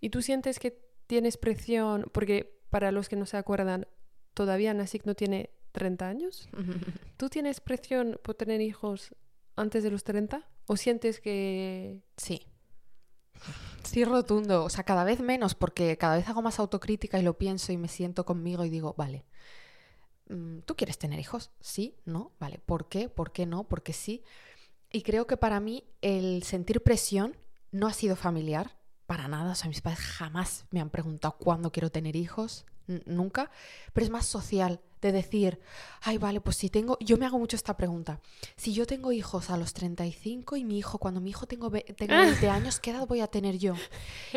[0.00, 3.86] y tú sientes que tienes presión, porque para los que no se acuerdan,
[4.32, 6.48] todavía Nasik no tiene 30 años.
[7.16, 9.14] ¿Tú tienes presión por tener hijos
[9.56, 10.48] antes de los 30?
[10.66, 12.00] ¿O sientes que...
[12.16, 12.46] Sí.
[13.84, 14.64] Sí, rotundo.
[14.64, 17.76] O sea, cada vez menos, porque cada vez hago más autocrítica y lo pienso y
[17.76, 19.24] me siento conmigo y digo, vale,
[20.28, 21.50] mm, ¿tú quieres tener hijos?
[21.60, 22.58] Sí, no, vale.
[22.58, 23.08] ¿Por qué?
[23.08, 23.64] ¿Por qué no?
[23.64, 24.22] Porque sí.
[24.92, 27.36] Y creo que para mí el sentir presión
[27.72, 29.52] no ha sido familiar, para nada.
[29.52, 32.64] O sea, mis padres jamás me han preguntado cuándo quiero tener hijos,
[33.06, 33.50] nunca.
[33.92, 35.60] Pero es más social, de decir,
[36.02, 38.20] ay, vale, pues si tengo, yo me hago mucho esta pregunta.
[38.56, 41.82] Si yo tengo hijos a los 35 y mi hijo, cuando mi hijo tengo, ve-
[41.96, 43.74] tenga 20 años, ¿qué edad voy a tener yo?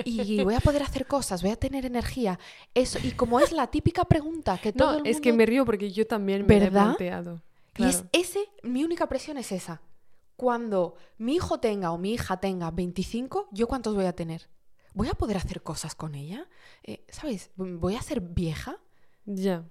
[0.06, 2.38] Y voy a poder hacer cosas, voy a tener energía.
[2.76, 5.66] Eso, y como es la típica pregunta que todo No, el es que me río
[5.66, 7.42] porque yo también me he planteado.
[7.78, 8.10] Y es Claro.
[8.12, 9.82] ese, mi única presión es esa.
[10.42, 14.50] Cuando mi hijo tenga o mi hija tenga 25, ¿yo cuántos voy a tener?
[14.96, 16.50] ¿Voy a poder hacer cosas con ella?
[16.82, 17.52] Eh, ¿Sabes?
[17.58, 18.80] ¿Voy a ser vieja?
[19.26, 19.66] Ya.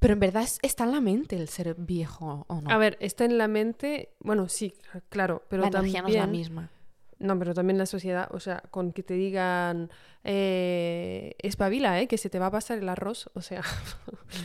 [0.00, 2.70] Pero en verdad es- está en la mente el ser viejo o no.
[2.70, 4.72] A ver, está en la mente, bueno, sí,
[5.10, 5.96] claro, pero la también...
[5.96, 6.70] energía no es la misma.
[7.18, 9.90] No, pero también la sociedad, o sea, con que te digan,
[10.24, 12.08] eh, espabila, ¿eh?
[12.08, 13.60] Que se te va a pasar el arroz, o sea,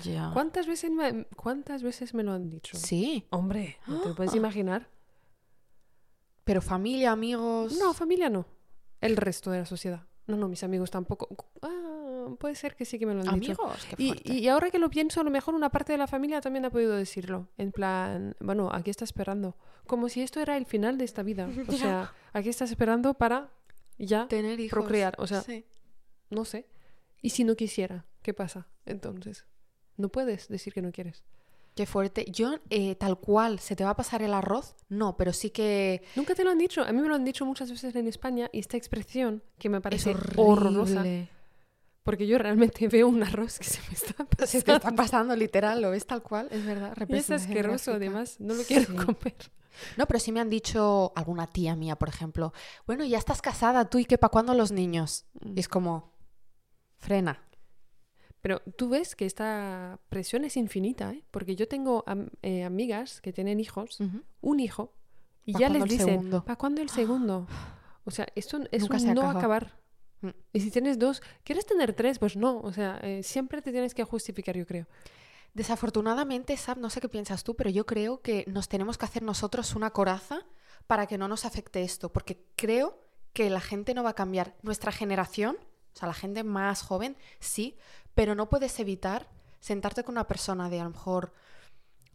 [0.03, 0.29] Ya.
[0.33, 2.75] ¿cuántas veces me, cuántas veces me lo han dicho?
[2.77, 4.89] Sí, Hombre, ¿no te lo puedes imaginar?
[6.43, 7.77] Pero familia, amigos.
[7.79, 8.45] No, familia no.
[9.01, 10.03] El resto de la sociedad.
[10.27, 11.27] No, no, mis amigos tampoco.
[11.61, 13.53] Ah, puede ser que sí que me lo han dicho.
[13.63, 13.85] amigos.
[13.89, 14.33] Qué Y, fuerte.
[14.33, 16.69] y ahora que lo pienso, a lo mejor una parte de la familia también ha
[16.69, 17.47] podido decirlo.
[17.57, 19.57] En plan, bueno, aquí está esperando.
[19.87, 21.47] Como si esto era el final de esta vida.
[21.67, 23.49] O sea, aquí estás esperando para
[23.97, 24.77] ya, Tener hijos.
[24.77, 25.65] procrear, o sea, Sí.
[26.29, 26.67] no sé.
[27.21, 28.05] ¿Y si no quisiera?
[28.21, 28.67] ¿Qué pasa?
[28.85, 29.45] Entonces,
[29.97, 31.23] no puedes decir que no quieres.
[31.79, 32.25] Qué fuerte.
[32.29, 34.75] Yo, eh, tal cual, ¿se te va a pasar el arroz?
[34.89, 36.83] No, pero sí que Nunca te lo han dicho.
[36.83, 39.79] A mí me lo han dicho muchas veces en España y esta expresión que me
[39.79, 41.05] parece horrorosa.
[42.03, 44.45] Porque yo realmente veo un arroz que se me está pasando.
[44.47, 46.93] Se te está pasando literal, lo ves tal cual, es verdad.
[47.07, 48.41] Y es asqueroso, además.
[48.41, 48.97] No lo quiero Sí.
[48.97, 49.35] comer.
[49.95, 52.51] No, pero sí me han dicho alguna tía mía, por ejemplo,
[52.87, 55.27] bueno, ya estás casada tú y qué para cuándo los niños.
[55.39, 55.53] Mm.
[55.55, 56.11] Y es como,
[56.97, 57.41] frena.
[58.41, 61.23] Pero tú ves que esta presión es infinita, ¿eh?
[61.31, 64.21] Porque yo tengo am- eh, amigas que tienen hijos, Ujú.
[64.41, 64.93] un hijo,
[65.45, 66.29] y ¿Pa ya les dicen?
[66.29, 67.47] ¿para cuándo el segundo?
[68.05, 69.39] O sea, esto es Nunca un se no acaba.
[69.39, 69.77] acabar.
[70.21, 70.29] Mm.
[70.53, 72.17] Y si tienes dos, ¿quieres tener tres?
[72.17, 74.87] Pues no, o sea, eh, siempre te tienes que justificar, yo creo.
[75.53, 79.21] Desafortunadamente, Sab, no sé qué piensas tú, pero yo creo que nos tenemos que hacer
[79.23, 80.45] nosotros una coraza
[80.87, 82.99] para que no nos afecte esto, porque creo
[83.33, 84.55] que la gente no va a cambiar.
[84.63, 85.57] Nuestra generación,
[85.93, 87.77] o sea, la gente más joven, sí,
[88.13, 89.27] pero no puedes evitar
[89.59, 91.33] sentarte con una persona de a lo mejor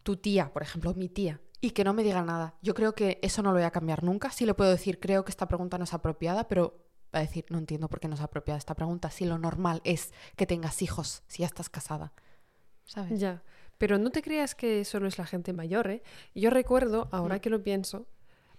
[0.03, 2.55] tu tía, por ejemplo, mi tía, y que no me diga nada.
[2.61, 4.29] Yo creo que eso no lo voy a cambiar nunca.
[4.31, 6.75] Sí le puedo decir, creo que esta pregunta no es apropiada, pero
[7.13, 9.81] va a decir, no entiendo por qué no es apropiada esta pregunta, si lo normal
[9.83, 12.13] es que tengas hijos, si ya estás casada.
[12.85, 13.19] ¿Sabes?
[13.19, 13.41] Ya.
[13.77, 16.03] Pero no te creas que solo es la gente mayor, ¿eh?
[16.35, 17.39] Yo recuerdo, ahora Mm.
[17.39, 18.05] que lo pienso,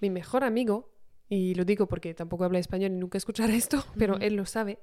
[0.01, 0.91] mi mejor amigo,
[1.29, 4.79] y lo digo porque tampoco habla español y nunca escuchará esto, pero él lo sabe,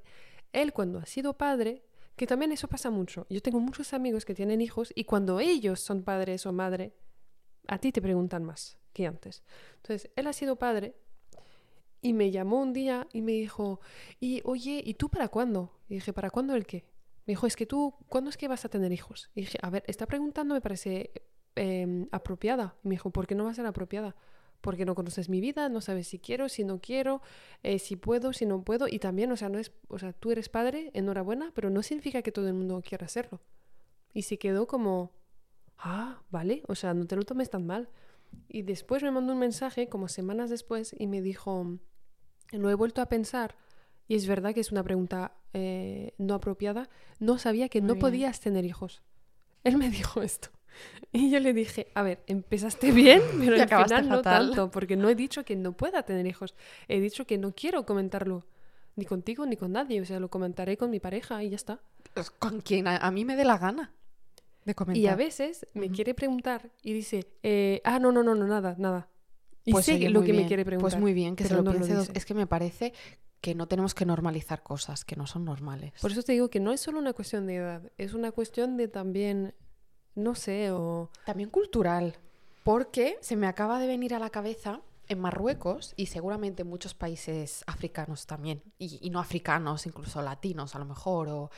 [0.52, 1.84] él cuando ha sido padre,
[2.16, 3.26] que también eso pasa mucho.
[3.30, 6.94] Yo tengo muchos amigos que tienen hijos y cuando ellos son padres o madre,
[7.68, 9.44] a ti te preguntan más que antes.
[9.78, 10.96] Entonces, él ha sido padre
[12.02, 13.80] y me llamó un día y me dijo,
[14.20, 15.80] y oye, ¿y tú para cuándo?
[15.88, 16.86] Y dije, ¿para cuándo el qué?
[17.26, 19.32] Me dijo, es que tú, ¿cuándo es que vas a tener hijos?
[19.34, 21.12] Y dije, a ver, esta preguntando me parece
[21.56, 22.76] eh, apropiada.
[22.84, 24.16] Y me dijo, ¿por qué no va a ser apropiada?
[24.64, 27.22] Porque no conoces mi vida, no sabes si quiero, si no quiero,
[27.64, 28.88] eh, si puedo, si no puedo.
[28.88, 32.22] Y también, o sea, no es, o sea, tú eres padre, enhorabuena, pero no significa
[32.22, 33.42] que todo el mundo quiera hacerlo.
[34.14, 35.12] Y se quedó como,
[35.78, 37.90] ah, vale, o sea, no te lo tomes tan mal.
[38.48, 41.78] Y después me mandó un mensaje, como semanas después, y me dijo,
[42.52, 43.58] lo he vuelto a pensar,
[44.08, 47.94] y es verdad que es una pregunta eh, no apropiada, no sabía que Muy no
[47.96, 48.02] bien.
[48.02, 49.04] podías tener hijos.
[49.66, 50.50] Él me dijo esto.
[51.16, 54.48] Y yo le dije, a ver, empezaste bien, pero al final no fatal.
[54.48, 56.56] tanto, porque no he dicho que no pueda tener hijos.
[56.88, 58.46] He dicho que no quiero comentarlo
[58.96, 60.02] ni contigo ni con nadie.
[60.02, 61.80] O sea, lo comentaré con mi pareja y ya está.
[62.16, 63.92] Pues con quien a, a mí me dé la gana
[64.66, 65.02] de comentar.
[65.02, 65.96] Y a veces me Ujú.
[65.96, 69.08] quiere preguntar y dice, eh, ah, no, no, no, no, nada, nada.
[69.66, 70.48] Y Pues sé lo que me bien.
[70.48, 70.92] quiere preguntar.
[70.92, 72.18] Pues muy bien, que se lo no lo piense dos- dice.
[72.18, 72.94] Es que me parece
[73.40, 75.94] que no tenemos que normalizar cosas que no son normales.
[76.02, 78.78] Por eso te digo que no es solo una cuestión de edad, es una cuestión
[78.78, 79.54] de también,
[80.16, 81.10] no sé, o...
[81.26, 82.18] También cultural,
[82.64, 86.94] porque se me acaba de venir a la cabeza en Marruecos y seguramente en muchos
[86.94, 91.50] países africanos también, y, y no africanos, incluso latinos a lo mejor, o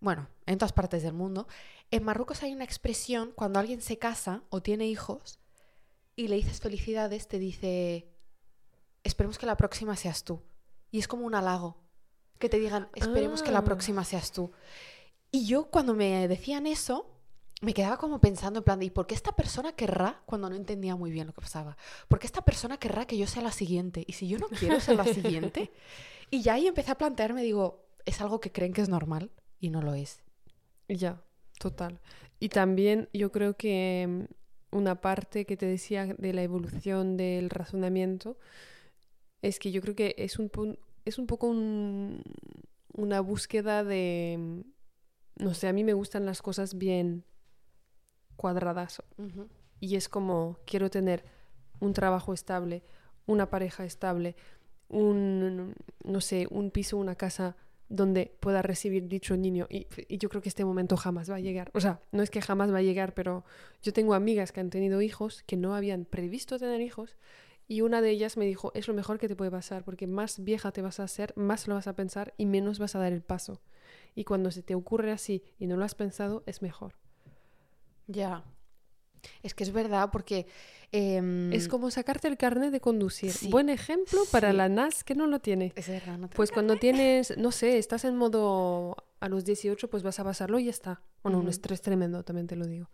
[0.00, 1.46] bueno, en todas partes del mundo.
[1.90, 5.38] En Marruecos hay una expresión cuando alguien se casa o tiene hijos
[6.16, 8.08] y le dices felicidades, te dice,
[9.04, 10.42] esperemos que la próxima seas tú.
[10.90, 11.78] Y es como un halago,
[12.38, 13.64] que te digan, esperemos que la Ah.
[13.64, 14.50] próxima seas tú.
[15.30, 17.10] Y yo cuando me decían eso,
[17.62, 20.56] me quedaba como pensando en plan de, ¿y por qué esta persona querrá cuando no
[20.56, 21.76] entendía muy bien lo que pasaba?
[22.08, 24.04] ¿Por qué esta persona querrá que yo sea la siguiente?
[24.06, 25.70] Y si yo no quiero ser la siguiente,
[26.30, 29.70] y ya ahí empecé a plantearme, digo, es algo que creen que es normal y
[29.70, 30.20] no lo es.
[30.88, 31.22] Ya,
[31.58, 32.00] total.
[32.38, 37.48] Y también yo creo que mm, una parte que te decía de la evolución del
[37.48, 38.36] razonamiento
[39.42, 40.50] es que yo creo que es un,
[41.04, 42.22] es un poco un-
[42.92, 44.60] una búsqueda de, mm,
[45.44, 47.24] no sé, a mí me gustan las cosas bien
[48.36, 49.02] cuadradas
[49.80, 51.24] y es como quiero tener
[51.80, 52.82] un trabajo estable,
[53.26, 54.36] una pareja estable,
[54.88, 57.56] un, no sé, un piso, una casa
[57.88, 59.66] donde pueda recibir dicho niño.
[59.68, 61.70] Y, y yo creo que este momento jamás va a llegar.
[61.74, 63.44] O sea, no es que jamás va a llegar, pero
[63.82, 67.16] yo tengo amigas que han tenido hijos, que no habían previsto tener hijos,
[67.68, 70.42] Y una de ellas me dijo, es lo mejor que te puede pasar, porque más
[70.42, 73.12] vieja te vas a hacer, más lo vas a pensar y menos vas a dar
[73.12, 73.60] el paso.
[74.14, 76.94] Y cuando se te ocurre así y no lo has pensado, es mejor.
[78.06, 78.44] Ya.
[79.42, 80.46] Es que es verdad, porque.
[80.92, 83.32] em, Es como sacarte el carnet de conducir.
[83.32, 83.48] Sí.
[83.48, 85.72] Buen ejemplo para la NAS que no lo tiene.
[85.74, 90.02] Es verdad, no Pues cuando tienes, no sé, estás en modo a los 18, pues
[90.04, 91.00] vas a pasarlo y ya está.
[91.24, 92.88] Bueno, un estrés tremendo, también te lo digo.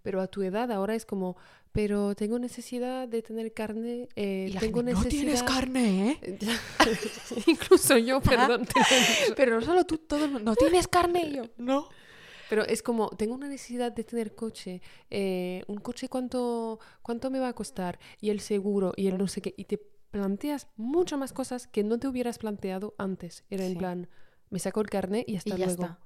[0.00, 1.36] Pero a tu edad ahora es como,
[1.70, 5.20] pero tengo necesidad de tener carne, eh, Y la tengo gente, no necesidad...
[5.22, 6.38] tienes carne, ¿eh?
[7.46, 8.64] Incluso yo, perdón.
[8.64, 9.34] te lo he dicho.
[9.36, 10.52] Pero no solo tú, todo el mundo.
[10.52, 11.26] ¿No tienes carne?
[11.26, 11.88] Y yo, no.
[12.50, 14.80] Pero es como, tengo una necesidad de tener coche.
[15.10, 17.98] eh, ¿Un coche cuánto, cuánto me va a costar?
[18.20, 19.54] Y el seguro, y el no sé qué.
[19.56, 19.78] Y te
[20.10, 23.44] planteas mucho más cosas que no te hubieras planteado antes.
[23.50, 23.78] Era en Sí.
[23.78, 24.08] plan,
[24.50, 25.82] me saco el carnet y hasta Y ya luego.
[25.84, 25.98] está.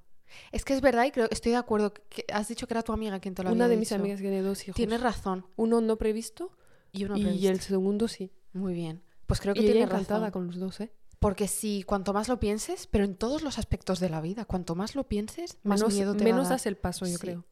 [0.53, 1.93] Es que es verdad y creo, estoy de acuerdo.
[1.95, 4.21] Que has dicho que era tu amiga quien te lo Una había de mis amigas
[4.21, 4.77] tiene dos hijos.
[4.77, 5.47] Tienes razón.
[5.57, 6.57] Uno no previsto
[6.93, 7.49] Y uno y previsto.
[7.51, 8.31] el segundo sí.
[8.53, 9.03] Muy bien.
[9.27, 10.33] Pues creo que y ella tiene encantada razón.
[10.33, 10.93] con los dos, ¿eh?
[11.19, 14.75] Porque si cuanto más lo pienses, pero en todos los aspectos de la vida, cuanto
[14.77, 16.53] más lo pienses, más menos miedo te menos va a dar.
[16.53, 17.19] das el paso, yo Sí.
[17.19, 17.45] creo.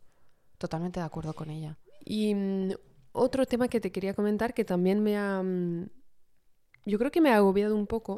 [0.58, 1.76] Totalmente de acuerdo con ella.
[2.04, 2.70] Y mm,
[3.12, 5.42] otro tema que te quería comentar que también me ha...
[5.42, 5.88] mm,
[6.84, 8.16] yo creo que me ha agobiado un poco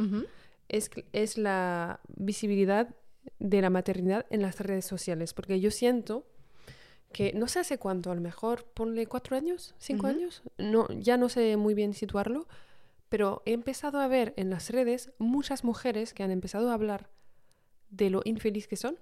[0.68, 2.94] es, es la visibilidad
[3.38, 5.32] de la maternidad en las redes sociales.
[5.32, 6.26] Porque yo siento
[7.12, 11.16] que no sé hace cuánto, a lo mejor ponle cuatro años, cinco años, no, ya
[11.16, 12.46] no sé muy bien situarlo,
[13.08, 17.10] pero he empezado a ver en las redes muchas mujeres que han empezado a hablar
[17.90, 18.98] de lo infeliz que son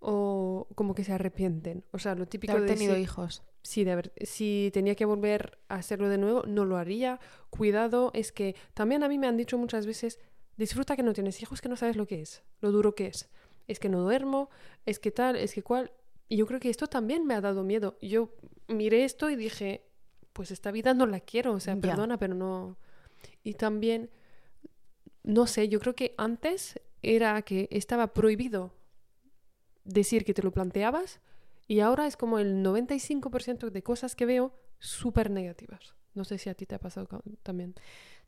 [0.00, 1.84] o como que se arrepienten.
[1.92, 3.42] O sea, lo De típico haber de tenido si- hijos.
[3.62, 7.20] Sí, de haber- si tenía que volver a hacerlo de nuevo, no lo haría.
[7.50, 10.18] Cuidado, es que también a mí me han dicho muchas veces,
[10.56, 13.30] disfruta que no tienes hijos, que no sabes lo que es, lo duro que es.
[13.68, 14.50] Es que no duermo,
[14.84, 15.92] es que tal, es que cual.
[16.28, 17.96] Y yo creo que esto también me ha dado miedo.
[18.02, 18.30] Yo
[18.66, 19.84] miré esto y dije,
[20.32, 22.76] pues esta vida no la quiero, o sea, perdona, pero no.
[23.42, 24.10] Y también,
[25.22, 28.72] no sé, yo creo que antes era que estaba prohibido
[29.84, 31.20] decir que te lo planteabas
[31.66, 35.94] y ahora es como el 95% de cosas que veo súper negativas.
[36.14, 37.08] No sé si a ti te ha pasado
[37.42, 37.74] también.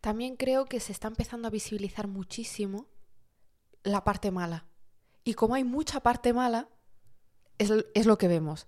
[0.00, 2.87] También creo que se está empezando a visibilizar muchísimo
[3.83, 4.66] la parte mala.
[5.24, 6.68] Y como hay mucha parte mala,
[7.59, 8.66] es, es lo que vemos.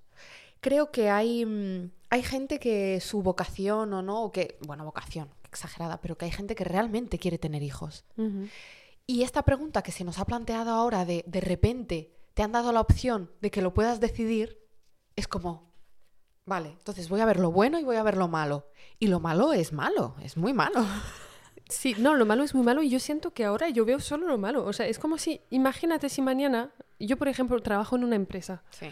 [0.61, 5.29] Creo que hay, mm, hay gente que su vocación o no, o que, bueno, vocación,
[5.57, 8.05] exagerada, pero que hay gente que realmente quiere tener hijos.
[9.07, 12.73] Y esta pregunta que se nos ha planteado ahora de de repente te han dado
[12.73, 14.59] la opción de que lo puedas decidir,
[15.17, 15.73] es como,
[16.45, 18.69] vale, entonces voy a ver lo bueno y voy a ver lo malo.
[18.99, 20.85] Y lo malo es malo, es muy malo.
[21.69, 24.29] Sí, no, lo malo es muy malo y yo siento que ahora yo veo solo
[24.29, 24.65] lo malo.
[24.65, 28.63] O sea, es como si, imagínate si mañana, yo por ejemplo trabajo en una empresa
[28.71, 28.87] Sí.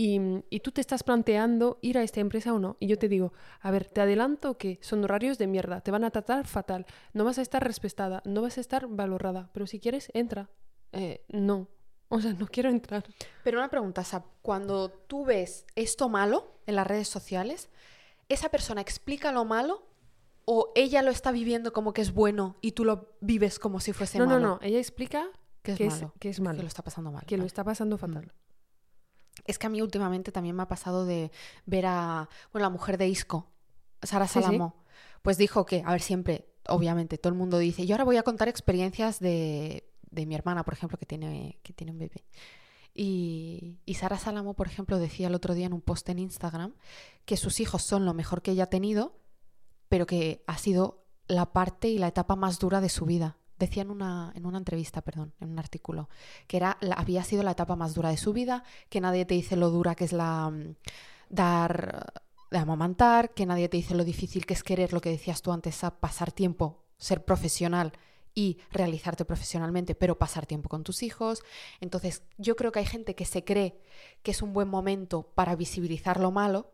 [0.00, 2.76] Y, y tú te estás planteando ir a esta empresa o no.
[2.78, 6.04] Y yo te digo, a ver, te adelanto que son horarios de mierda, te van
[6.04, 9.80] a tratar fatal, no vas a estar respetada, no vas a estar valorada, pero si
[9.80, 10.50] quieres, entra.
[10.92, 11.66] Eh, no,
[12.10, 13.04] o sea, no quiero entrar.
[13.42, 17.68] Pero una pregunta, Sap, cuando tú ves esto malo en las redes sociales,
[18.28, 19.82] ¿esa persona explica lo malo
[20.44, 23.92] o ella lo está viviendo como que es bueno y tú lo vives como si
[23.92, 24.46] fuese No, no, malo?
[24.46, 25.26] no, ella explica
[25.62, 26.14] Que es que es, malo.
[26.20, 27.24] que es malo, Que lo está pasando mal.
[27.26, 28.32] que lo está pasando fatal.
[29.44, 31.30] Es que a mí últimamente también me ha pasado de
[31.66, 33.50] ver a, bueno, la mujer de Isco,
[34.02, 34.44] Sara Sí, sí.
[34.44, 34.76] Salamo,
[35.22, 38.22] pues dijo que, a ver, siempre, obviamente, todo el mundo dice, yo ahora voy a
[38.22, 42.24] contar experiencias de, de mi hermana, por ejemplo, que tiene, que tiene un bebé.
[42.94, 46.74] Y, y Sara Salamo, por ejemplo, decía el otro día en un post en Instagram
[47.24, 49.20] que sus hijos son lo mejor que ella ha tenido,
[49.88, 53.36] pero que ha sido la parte y la etapa más dura de su vida.
[53.58, 56.08] Decía en una, en una entrevista, perdón, en un artículo,
[56.46, 59.34] que era, la- había sido la etapa más dura de su vida, que nadie te
[59.34, 60.74] dice lo dura que es la mm,
[61.28, 62.12] dar,
[62.50, 65.52] de amamantar, que nadie te dice lo difícil que es querer, lo que decías tú
[65.52, 67.92] antes, a pasar tiempo, ser profesional
[68.34, 71.42] y realizarte profesionalmente, pero pasar tiempo con tus hijos.
[71.80, 73.80] Entonces, yo creo que hay gente que se cree
[74.22, 76.70] que es un buen momento para visibilizar lo malo,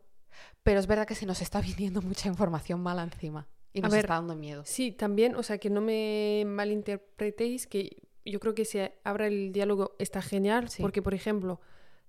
[0.62, 3.92] pero es verdad que se nos está viniendo mucha información mala encima y A nos
[3.92, 4.62] ver, está dando miedo.
[4.64, 9.52] Sí, también, o sea, que no me malinterpretéis, que yo creo que si abra el
[9.52, 10.80] diálogo está genial, Sí.
[10.82, 11.60] porque, por ejemplo,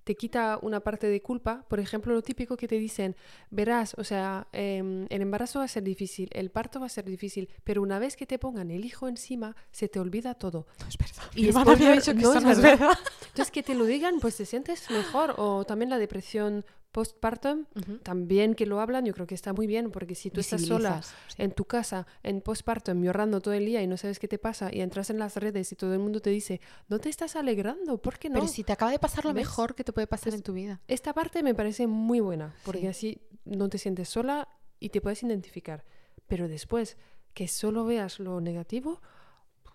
[0.04, 1.66] te quita una parte de culpa.
[1.68, 3.16] Por ejemplo, lo típico que te dicen,
[3.50, 7.06] verás, o sea, em, el embarazo va a ser difícil, el parto va a ser
[7.06, 10.68] difícil, pero una vez que te pongan el hijo encima, se te olvida todo.
[10.80, 11.24] No es verdad.
[11.34, 12.80] Y Mi hermana me ha spoiler, dicho que no eso es no es verdad.
[12.80, 13.00] verdad.
[13.30, 15.34] Entonces, que te lo digan, pues te sientes mejor.
[15.38, 16.64] O también la depresión
[16.96, 17.66] postpartum,
[18.04, 21.02] también que lo hablan, yo creo que está muy bien, porque si tú estás sola
[21.02, 21.36] sí.
[21.40, 24.74] en tu casa, en postpartum, llorando todo el día y no sabes qué te pasa,
[24.74, 27.98] y entras en las redes y todo el mundo te dice, no te estás alegrando,
[27.98, 28.36] ¿por qué no?
[28.36, 29.44] Pero si te acaba de pasar lo ¿Ves?
[29.44, 30.80] mejor que te puede pasar Es- en tu vida.
[30.88, 32.88] Esta parte me parece muy buena, porque Sí.
[32.88, 34.48] así no te sientes sola
[34.80, 35.84] y te puedes identificar.
[36.28, 36.96] Pero después,
[37.34, 39.02] que solo veas lo negativo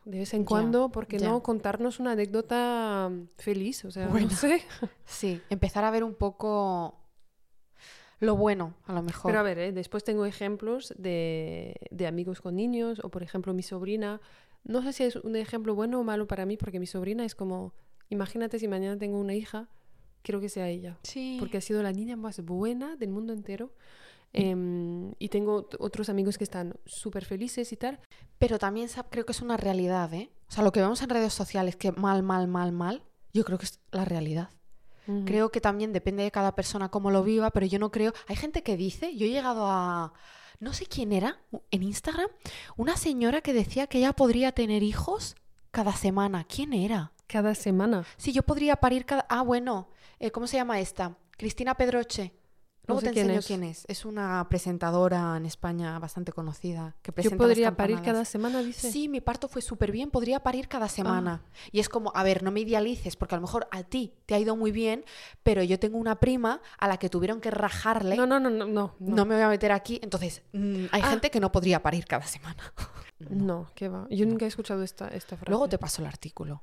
[0.06, 1.28] de vez en cuando, porque ya.
[1.28, 4.28] no contarnos una anécdota feliz, o sea, Bueno.
[4.30, 4.62] no sé.
[5.04, 6.96] Sí, empezar a ver un poco
[8.20, 9.30] lo bueno, a lo mejor.
[9.30, 9.72] Pero a ver, ¿eh?
[9.72, 14.20] después tengo ejemplos de, de amigos con niños, o por ejemplo mi sobrina.
[14.62, 17.34] No sé si es un ejemplo bueno o malo para mí, porque mi sobrina es
[17.34, 17.72] como,
[18.10, 19.68] imagínate si mañana tengo una hija,
[20.22, 21.36] quiero que sea ella, sí.
[21.40, 23.72] porque ha sido la niña más buena del mundo entero.
[24.32, 27.98] Em, y tengo otros amigos que están súper felices y tal.
[28.38, 30.30] Pero también creo que es una realidad, ¿eh?
[30.48, 33.02] O sea, lo que vemos en redes sociales, que mal, mal, mal, mal,
[33.32, 34.50] yo creo que es la realidad.
[35.26, 38.12] Creo que también depende de cada persona cómo lo viva, pero yo no creo.
[38.28, 40.12] Hay gente que dice, yo he llegado a.
[40.60, 41.40] No sé quién era,
[41.70, 42.28] en Instagram,
[42.76, 45.36] una señora que decía que ella podría tener hijos
[45.70, 46.44] cada semana.
[46.44, 47.12] ¿Quién era?
[47.26, 48.04] Cada semana.
[48.18, 49.26] Sí, yo podría parir cada.
[49.28, 49.88] Ah, bueno,
[50.18, 51.16] eh, ¿cómo se llama esta?
[51.36, 52.34] Cristina Pedroche.
[52.88, 53.46] No Luego sé te quién enseño es.
[53.46, 53.84] quién es.
[53.88, 56.96] Es una presentadora en España bastante conocida.
[57.02, 58.90] Que Yo presenta las podría parir cada semana, dice.
[58.90, 61.42] Sí, mi parto fue súper bien, podría parir cada semana.
[61.72, 64.34] Y es como, a ver, no me idealices, porque a lo mejor a ti te
[64.34, 65.04] ha ido muy bien,
[65.42, 68.16] pero yo tengo una prima a la que tuvieron que rajarle.
[68.16, 68.94] No, no, no, no, no.
[68.98, 70.00] No No, me voy a meter aquí.
[70.02, 71.10] Entonces, mm, hay Ah.
[71.10, 72.72] gente que no podría parir cada semana.
[73.18, 74.06] no qué va.
[74.10, 75.50] Yo nunca he escuchado esta, esta frase.
[75.50, 76.62] Luego te paso el artículo.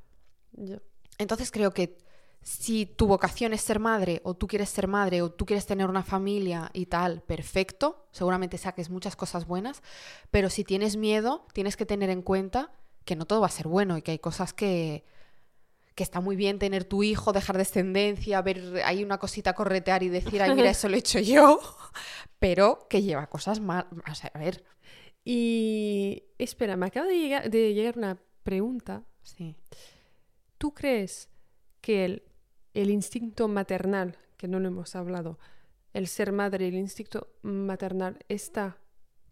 [0.53, 0.79] Ya.
[1.19, 1.97] Entonces creo que
[2.41, 5.87] si tu vocación es ser madre, o tú quieres ser madre, o tú quieres tener
[5.89, 9.81] una familia y tal, perfecto, seguramente saques muchas cosas buenas,
[10.31, 12.71] pero si tienes miedo, tienes que tener en cuenta
[13.03, 15.03] que no todo va a ser bueno y que hay cosas que,
[15.95, 20.09] que está muy bien tener tu hijo, dejar descendencia, ver ahí una cosita corretear y
[20.09, 21.59] decir, ay, mira, eso lo he hecho yo,
[22.37, 23.87] pero que lleva cosas mal.
[24.09, 24.63] O sea, a ver,
[25.23, 29.03] Y espera, me acaba de llegar, de llegar una pregunta.
[29.23, 29.55] sí.
[30.59, 31.29] ¿Tú crees
[31.81, 32.23] que el,
[32.81, 35.39] el instinto maternal, que no lo hemos hablado,
[35.93, 38.77] el ser madre, el instinto maternal está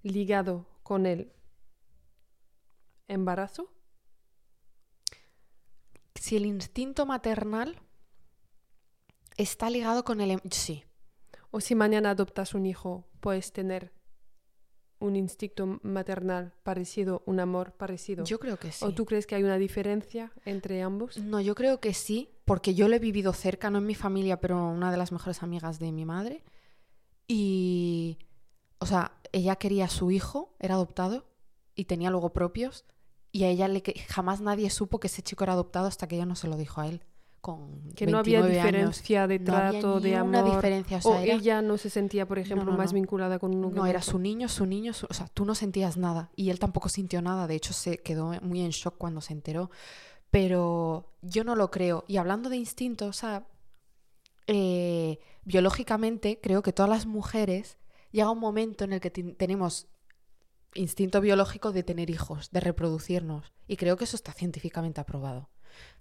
[0.04, 1.32] ligado con el
[3.08, 3.72] embarazo?
[6.16, 7.80] Si el instinto maternal
[9.38, 10.32] está ligado con el...
[10.32, 10.84] em- Sí,
[11.52, 13.93] ¿O si mañana adoptas un hijo, puedes tener
[15.00, 18.24] un instinto maternal parecido, un amor parecido?
[18.26, 18.84] yo creo que sí.
[18.86, 21.18] ¿O tú crees que hay una diferencia entre ambos?
[21.18, 24.39] No, yo creo que sí, porque yo lo he vivido cerca, no en mi familia,
[24.39, 26.43] pero una de las mejores amigas de mi madre.
[27.28, 28.18] Y,
[28.80, 31.26] o sea, ella quería a su hijo, era adoptado
[31.76, 32.86] y tenía luego propios.
[33.32, 36.16] Y a ella le que jamás nadie supo que ese chico era adoptado hasta que
[36.16, 37.02] ella no se lo dijo a él.
[37.41, 38.72] Con Que no había 29 años.
[38.98, 40.56] diferencia de No había trato, ni de una amor.
[40.56, 43.54] diferencia, o O, sea, era- ella no se sentía, por ejemplo, no, más vinculada con
[43.54, 46.32] uno que No, era su niño, su niño, su- o sea, tú no sentías nada
[46.36, 49.70] y él tampoco sintió nada, de hecho se quedó muy en shock cuando se enteró,
[50.36, 52.03] pero yo no lo creo.
[52.09, 53.47] Y hablando de instinto, o sea,
[54.47, 57.77] eh, biológicamente creo que todas las mujeres
[58.11, 59.88] llega un momento en el que ten- tenemos
[60.73, 65.47] instinto biológico de tener hijos, de reproducirnos, y creo que eso está científicamente aprobado.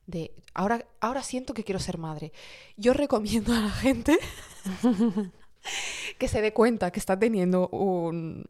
[0.08, 2.32] De ahora, ahora siento que quiero ser madre.
[2.76, 4.18] Yo recomiendo a la gente
[6.18, 8.46] que se dé cuenta que está teniendo un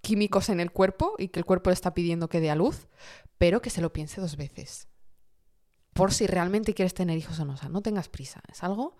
[0.00, 2.88] químicos en el cuerpo y que el cuerpo le está pidiendo que dé a luz,
[3.36, 4.86] pero que se lo piense dos veces.
[5.92, 7.54] Por si realmente quieres tener hijos o no.
[7.54, 8.40] O sea, no tengas prisa.
[8.48, 8.96] Es algo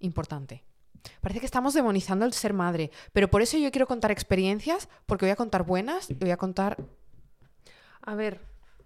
[0.00, 0.64] importante.
[1.20, 5.26] Parece que estamos demonizando el ser madre, pero por eso yo quiero contar experiencias, porque
[5.26, 6.76] voy a contar buenas y voy a contar...
[8.02, 8.40] A ver,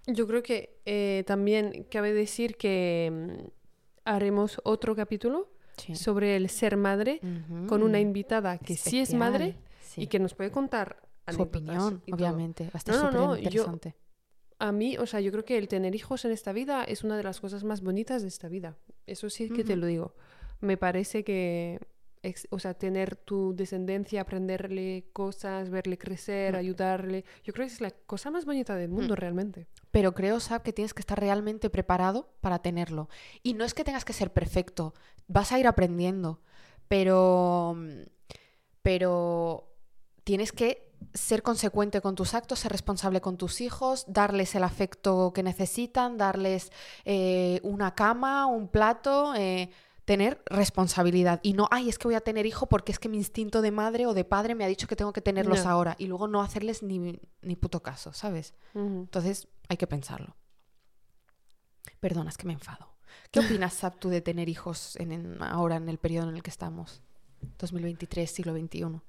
[0.06, 3.48] yo creo que eh, también cabe decir que mm,
[4.04, 5.94] haremos otro capítulo Sí.
[5.94, 7.20] sobre el ser madre
[7.68, 10.02] con una invitada que sí es madre Sí.
[10.02, 12.64] y que nos puede contar su opinión, obviamente.
[12.64, 13.94] Va a estar No, no, no, yo- interesante.
[14.58, 17.16] A mí, o sea, yo creo que el tener hijos en esta vida es una
[17.16, 18.76] de las cosas más bonitas de esta vida.
[19.06, 20.14] Eso sí que te lo digo.
[20.60, 21.78] Me parece que,
[22.50, 27.90] o sea, tener tu descendencia, aprenderle cosas, verle crecer, ayudarle, yo creo que es la
[27.90, 29.68] cosa más bonita del mundo realmente.
[29.92, 33.08] Pero creo, Sab, que tienes que estar realmente preparado para tenerlo.
[33.42, 34.94] Y no es que tengas que ser perfecto,
[35.28, 36.40] vas a ir aprendiendo,
[36.88, 37.76] pero,
[38.82, 39.72] pero
[40.24, 45.32] tienes que ser consecuente con tus actos, ser responsable con tus hijos, darles el afecto
[45.34, 46.70] que necesitan, darles
[47.04, 49.70] eh, una cama, un plato, eh,
[50.04, 51.38] tener responsabilidad.
[51.42, 53.70] Y no, ay, es que voy a tener hijo porque es que mi instinto de
[53.70, 55.96] madre o de padre me ha dicho que tengo que tenerlos ahora.
[55.98, 58.54] Y luego no hacerles ni, ni puto caso, ¿sabes?
[59.00, 60.34] Entonces hay que pensarlo.
[62.00, 62.88] Perdona, es que me enfado.
[63.30, 66.42] ¿Qué opinas, Sab, tú de tener hijos en, en- ahora en el periodo en el
[66.42, 67.02] que estamos?
[67.58, 69.00] 2023, siglo XXI.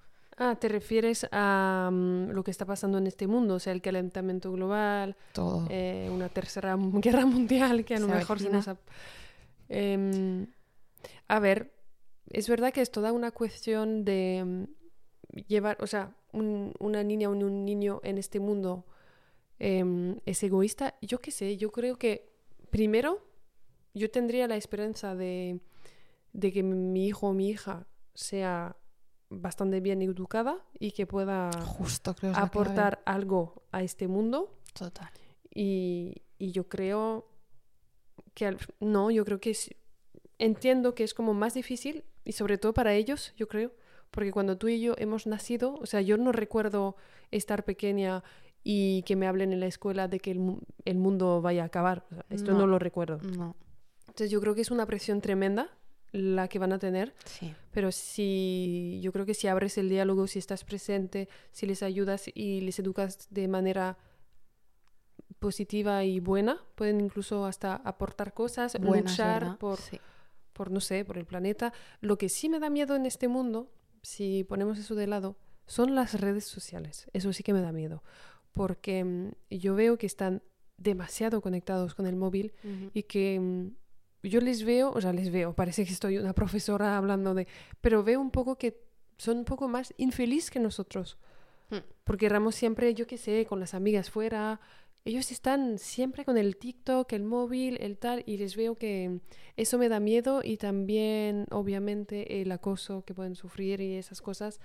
[0.41, 3.55] Ah, ¿te refieres a mm, lo que está pasando en este mundo?
[3.55, 5.67] O sea, el calentamiento global, Todo.
[5.69, 8.77] eh, una tercera guerra mundial que a lo Se mejor se nos ha...
[9.67, 10.47] Em,
[11.27, 11.73] a ver,
[12.29, 14.43] es verdad que es toda una cuestión de...
[14.45, 18.85] mm, llevar, o sea, un- una niña o un niño en este mundo
[19.59, 22.31] em, es egoísta, yo qué sé, yo creo que
[22.69, 23.19] primero
[23.93, 25.59] yo tendría la esperanza de,
[26.33, 28.75] de que mi hijo o mi hija sea
[29.29, 35.09] bastante bien educada y que pueda Justo, creo aportar algo a este mundo Total.
[35.53, 37.27] y, y yo creo
[38.33, 39.73] que al- no, yo creo que es-
[40.37, 43.71] entiendo que es como más difícil y sobre todo para ellos, yo creo,
[44.11, 46.95] porque cuando tú y yo hemos nacido, o sea, yo no recuerdo
[47.31, 48.23] estar pequeña
[48.63, 51.65] y que me hablen en la escuela de que el, mu- el mundo vaya a
[51.67, 52.59] acabar, o sea, esto no.
[52.59, 52.67] No.
[52.67, 53.19] lo recuerdo.
[53.21, 53.55] No,
[54.07, 55.69] Entonces yo creo que es una presión tremenda
[56.11, 57.53] la que van a tener, sí.
[57.71, 62.29] pero si yo creo que si abres el diálogo, si estás presente, si les ayudas
[62.33, 63.97] y les educas de manera
[65.39, 69.57] positiva y buena, pueden incluso hasta aportar cosas, Buenas, luchar ¿verdad?
[69.57, 69.99] por, Sí.
[70.53, 71.71] por, no sé, por el planeta.
[72.01, 75.95] Lo que sí me da miedo en este mundo, si ponemos eso de lado, son
[75.95, 77.07] las redes sociales.
[77.13, 78.03] Eso sí que me da miedo,
[78.51, 80.41] porque mm, yo veo que están
[80.77, 82.53] demasiado conectados con el móvil
[82.93, 83.75] y que mm,
[84.23, 87.47] yo les veo, o sea, les veo, parece que estoy una profesora hablando de,
[87.81, 88.81] pero veo un poco que
[89.17, 91.17] son un poco más infeliz que nosotros.
[91.69, 91.79] Hmm.
[92.03, 94.59] Porque Ramos siempre, yo qué sé, con las amigas fuera,
[95.05, 99.21] ellos están siempre con el TikTok, el móvil, el tal, y les veo que
[99.55, 104.59] eso me da miedo y también, obviamente, el acoso que pueden sufrir y esas cosas.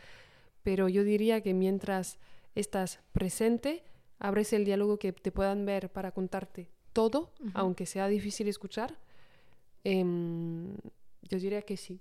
[0.63, 2.19] Pero yo diría que mientras
[2.55, 3.85] estás presente,
[4.19, 7.51] abres el diálogo que te puedan ver para contarte todo, Ujú.
[7.55, 8.99] aunque sea difícil escuchar,
[9.85, 10.77] em,
[11.23, 12.01] yo diría que sí.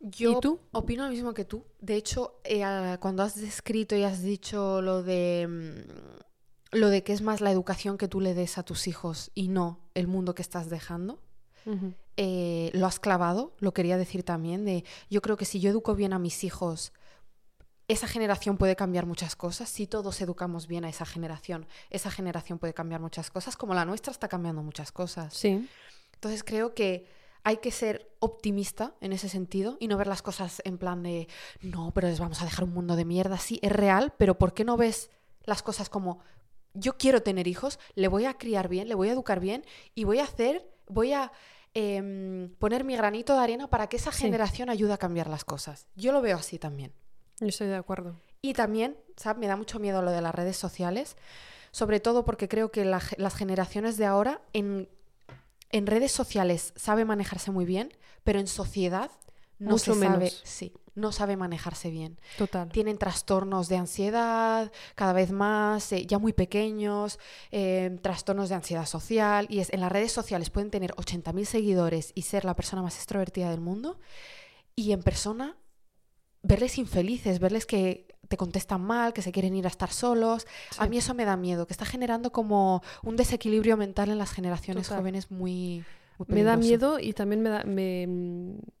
[0.00, 0.60] Yo ¿Y tú?
[0.72, 1.64] opino lo mismo que tú.
[1.80, 2.64] De hecho, eh,
[3.00, 7.52] cuando has descrito y has dicho lo de mm, lo de que es más la
[7.52, 11.20] educación que tú le des a tus hijos y no el mundo que estás dejando,
[12.16, 13.54] eh, lo has clavado.
[13.58, 14.64] Lo quería decir también.
[14.64, 16.92] De, yo creo que si yo educo bien a mis hijos,
[17.92, 19.68] esa generación puede cambiar muchas cosas.
[19.68, 23.84] Si todos educamos bien a esa generación, esa generación puede cambiar muchas cosas, como la
[23.84, 25.34] nuestra está cambiando muchas cosas.
[25.34, 25.68] Sí,
[26.14, 27.06] Entonces creo que
[27.44, 31.28] hay que ser optimista en ese sentido y no ver las cosas en plan de,
[31.60, 33.36] no, pero les vamos a dejar un mundo de mierda.
[33.38, 35.10] Sí, es real, pero ¿por qué no ves
[35.44, 36.20] las cosas como,
[36.74, 39.64] yo quiero tener hijos, le voy a criar bien, le voy a educar bien
[39.94, 41.32] y voy a hacer, voy a
[41.74, 44.22] em, poner mi granito de arena para que esa Sí.
[44.22, 45.86] generación ayude a cambiar las cosas?
[45.96, 46.92] Yo lo veo así también.
[47.42, 48.14] Yo estoy de acuerdo.
[48.40, 49.38] Y también, ¿sabes?
[49.38, 51.16] Me da mucho miedo lo de las redes sociales,
[51.70, 54.88] sobre todo porque creo que la las generaciones de ahora en,
[55.70, 57.92] en redes sociales sabe manejarse muy bien,
[58.24, 59.10] pero en sociedad
[59.58, 60.40] no Mucho se sabe, menos.
[60.44, 62.18] sí, no sabe manejarse bien.
[62.36, 62.68] Total.
[62.68, 67.20] Tienen trastornos de ansiedad cada vez más, eh, ya muy pequeños,
[67.52, 69.46] eh, trastornos de ansiedad social.
[69.48, 72.96] Y es, en las redes sociales pueden tener 80.000 seguidores y ser la persona más
[72.96, 74.00] extrovertida del mundo.
[74.74, 75.56] Y en persona,
[76.42, 80.46] verles infelices, verles que te contestan mal, que se quieren ir a estar solos.
[80.78, 84.32] A mí eso me da miedo, que está generando como un desequilibrio mental en las
[84.32, 85.00] generaciones Total.
[85.00, 85.84] jóvenes muy,
[86.18, 88.06] muy Me da miedo y también me, da- me,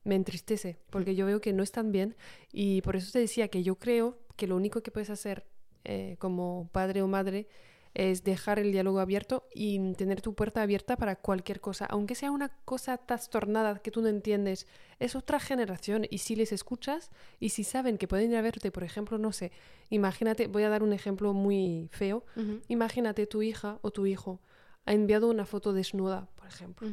[0.04, 2.16] me entristece, porque yo veo que no están bien
[2.52, 5.44] y por eso te decía que yo creo que lo único que puedes hacer
[5.84, 7.46] eh, como padre o madre
[7.94, 12.30] es dejar el diálogo abierto y tener tu puerta abierta para cualquier cosa, aunque sea
[12.30, 14.66] una cosa trastornada que tú no entiendes,
[14.98, 18.70] es otra generación y si les escuchas y si saben que pueden ir a verte,
[18.70, 19.52] por ejemplo, no sé,
[19.90, 22.24] imagínate, voy a dar un ejemplo muy feo,
[22.68, 24.40] imagínate tu hija o tu hijo
[24.84, 26.88] ha enviado una foto desnuda, por ejemplo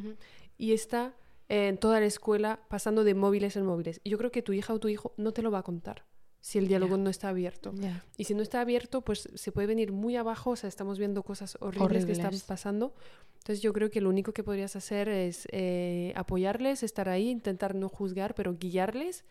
[0.60, 1.14] y está
[1.48, 4.00] en toda la escuela pasando de móviles en móviles.
[4.04, 6.04] Y yo creo que tu hija o tu hijo no te lo va a contar
[6.40, 7.74] si el diálogo no está abierto.
[8.16, 11.22] Y si no está abierto, pues se puede venir muy abajo, o sea, estamos viendo
[11.22, 12.94] cosas horribles, que están pasando.
[13.38, 17.74] Entonces yo creo que lo único que podrías hacer es eh, apoyarles, estar ahí, intentar
[17.74, 19.24] no juzgar, pero guiarles.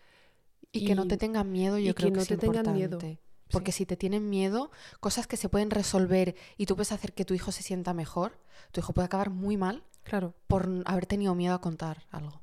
[0.72, 2.74] Y, que no te tengan miedo, yo y creo que que, no es te tengan
[2.74, 2.96] miedo.
[2.98, 3.20] importante.
[3.52, 7.26] Porque si te tienen miedo, cosas que se pueden resolver y tú puedes hacer que
[7.26, 8.38] tu hijo se sienta mejor,
[8.72, 10.36] tu hijo puede acabar muy mal Claro.
[10.48, 12.42] por haber tenido miedo a contar algo.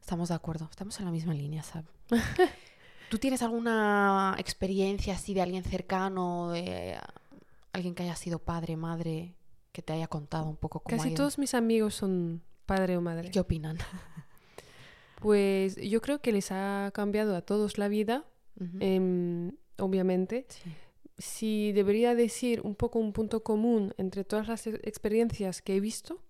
[0.00, 1.88] Estamos de acuerdo, estamos en la misma línea, ¿sabes?
[3.14, 6.98] ¿Tú tienes alguna experiencia así de alguien cercano, de
[7.72, 9.36] alguien que haya sido padre, madre,
[9.70, 13.30] que te haya contado un poco cómo Casi todos mis amigos son padre o madre.
[13.30, 13.78] ¿Qué opinan?
[15.22, 18.24] Pues yo creo que les ha cambiado a todos la vida,
[18.80, 20.46] em, obviamente.
[20.48, 20.74] Sí.
[21.16, 26.20] si debería decir un poco un punto común entre todas las experiencias que he visto,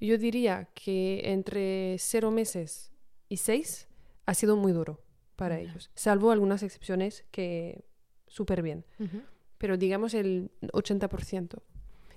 [0.00, 2.92] yo diría que entre cero meses
[3.30, 3.88] y seis
[4.26, 5.00] ha sido muy duro
[5.40, 7.86] para ellos, salvo algunas excepciones que
[8.26, 9.22] súper bien, Ujú.
[9.56, 11.62] pero digamos el 80%.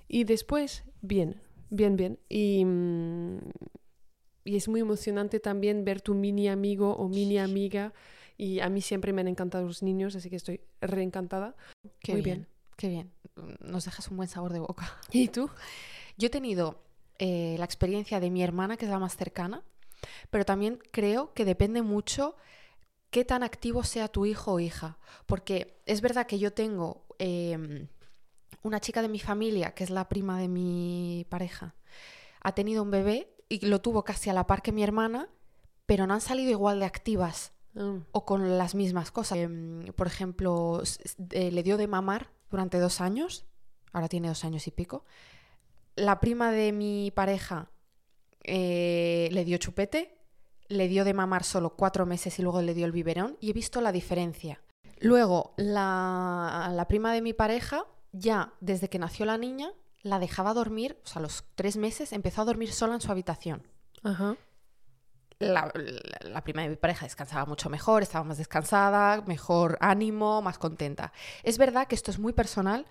[0.10, 2.20] Y después, bien, bien, bien.
[2.28, 3.38] Y, mm,
[4.44, 7.94] y es muy emocionante también ver tu mini amigo o mini amiga
[8.36, 11.56] Y a mí siempre me han encantado los niños, así que estoy reencantada.
[12.00, 12.48] Qué Muy bien, bien.
[12.76, 13.12] Qué bien.
[13.62, 14.86] Nos dejas un buen sabor de boca.
[15.12, 15.50] ¿Y tú?
[16.18, 16.82] Yo he tenido
[17.20, 19.64] eh, la experiencia de mi hermana, que es la más cercana,
[20.32, 22.36] pero también creo que depende mucho
[23.14, 24.98] qué tan activo sea tu hijo o hija.
[25.26, 27.88] Porque es verdad que yo tengo em,
[28.64, 31.76] una chica de mi familia, que es la prima de mi pareja,
[32.42, 35.30] ha tenido un bebé y lo tuvo casi a la par que mi hermana,
[35.86, 38.06] pero no han salido igual de activas Mm.
[38.12, 39.40] o con las mismas cosas.
[39.40, 40.84] Em, por ejemplo,
[41.32, 43.46] eh, le dio de mamar durante dos años,
[43.92, 45.06] ahora tiene dos años y pico.
[45.96, 47.72] La prima de mi pareja
[48.44, 50.18] eh, le dio chupete,
[50.68, 53.54] le dio de mamar solo cuatro meses y luego le dio el biberón y he
[53.54, 54.62] visto la diferencia.
[55.00, 60.54] Luego, la, la prima de mi pareja, ya desde que nació la niña, la dejaba
[60.54, 63.64] dormir, o sea, a los tres meses empezó a dormir sola en su habitación
[64.04, 64.36] Ajá.
[65.40, 70.42] la, la- la prima de mi pareja descansaba mucho mejor, estaba más descansada, mejor ánimo,
[70.42, 71.12] más contenta.
[71.44, 72.86] Es verdad que esto es muy personal.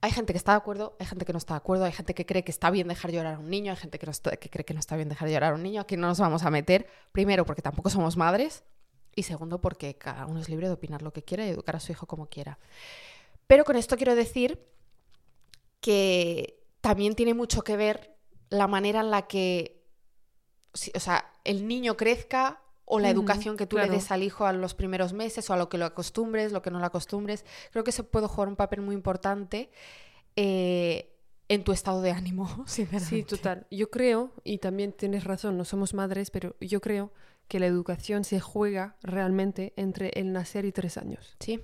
[0.00, 2.14] Hay gente que está de acuerdo, hay gente que no está de acuerdo, hay gente
[2.14, 4.64] que cree que está bien dejar llorar a un niño, hay gente que, no cree
[4.64, 5.80] que no está bien dejar llorar a un niño.
[5.80, 8.62] Aquí no nos vamos a meter, primero porque tampoco somos madres
[9.14, 11.80] y segundo porque cada uno es libre de opinar lo que quiera y educar a
[11.80, 12.58] su hijo como quiera.
[13.46, 14.66] Pero con esto quiero decir
[15.80, 18.16] que también tiene mucho que ver
[18.50, 19.82] la manera en la que,
[20.94, 23.90] o sea, el niño crezca o la educación que tú claro.
[23.90, 26.62] le des al hijo a los primeros meses o a lo que lo acostumbres, lo
[26.62, 27.44] que no lo acostumbres.
[27.72, 29.70] Creo que se puede jugar un papel muy importante
[30.36, 31.12] eh,
[31.48, 32.86] en tu estado de ánimo, Sí,
[33.24, 33.66] total.
[33.70, 37.12] Yo creo, y también tienes razón, no somos madres, pero yo creo
[37.48, 41.36] que la educación se juega realmente entre el nacer y tres años.
[41.40, 41.60] Sí,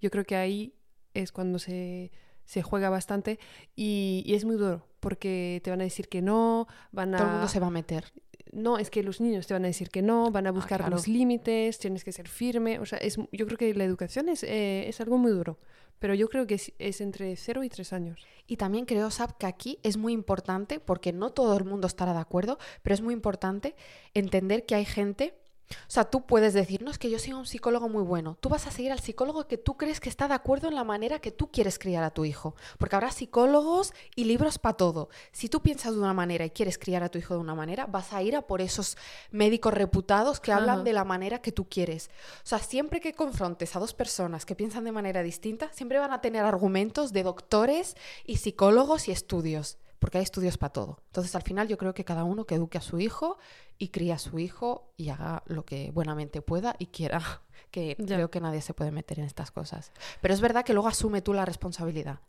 [0.00, 0.74] Yo creo que ahí
[1.14, 2.10] es cuando se,
[2.44, 3.38] se juega bastante
[3.76, 7.18] y, y es muy duro porque te van a decir que no, van a...
[7.18, 8.10] todo el mundo se va a meter.
[8.52, 10.94] No, es que los niños te van a decir que no, van a buscar claro.
[10.94, 12.78] los límites, tienes que ser firme.
[12.78, 15.58] O sea, es, yo creo que la educación es, eh, es algo muy duro,
[15.98, 18.26] pero yo creo que es, es entre 0 y 3 años.
[18.46, 22.12] Y también creo, Sab, que aquí es muy importante, porque no todo el mundo estará
[22.12, 23.74] de acuerdo, pero es muy importante
[24.12, 25.34] entender que hay gente.
[25.70, 28.36] O sea, tú puedes decir, no, es que yo soy un psicólogo muy bueno.
[28.40, 30.84] Tú vas a seguir al psicólogo que tú crees que está de acuerdo en la
[30.84, 32.54] manera que tú quieres criar a tu hijo.
[32.78, 35.08] Porque habrá psicólogos y libros para todo.
[35.32, 37.86] Si tú piensas de una manera y quieres criar a tu hijo de una manera,
[37.86, 38.96] vas a ir a por esos
[39.30, 42.10] médicos reputados que hablan de la manera que tú quieres.
[42.38, 46.12] O sea, siempre que confrontes a dos personas que piensan de manera distinta, siempre van
[46.12, 50.98] a tener argumentos de doctores y psicólogos y estudios, porque hay estudios para todo.
[51.06, 53.38] Entonces, al final yo creo que cada uno que eduque a su hijo
[53.78, 57.22] y críe a su hijo y haga lo que buenamente pueda y quiera,
[57.70, 58.16] que Ya.
[58.16, 59.92] creo que nadie se puede meter en estas cosas.
[60.20, 62.20] Pero es verdad que luego asume tú la responsabilidad.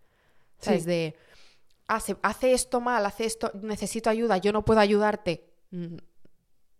[0.59, 0.83] ¿Sabes?
[0.83, 0.87] Sí.
[0.87, 1.17] De,
[1.89, 5.51] hace, hace esto mal, hace esto, necesito ayuda, yo no puedo ayudarte.
[5.71, 5.97] Mm,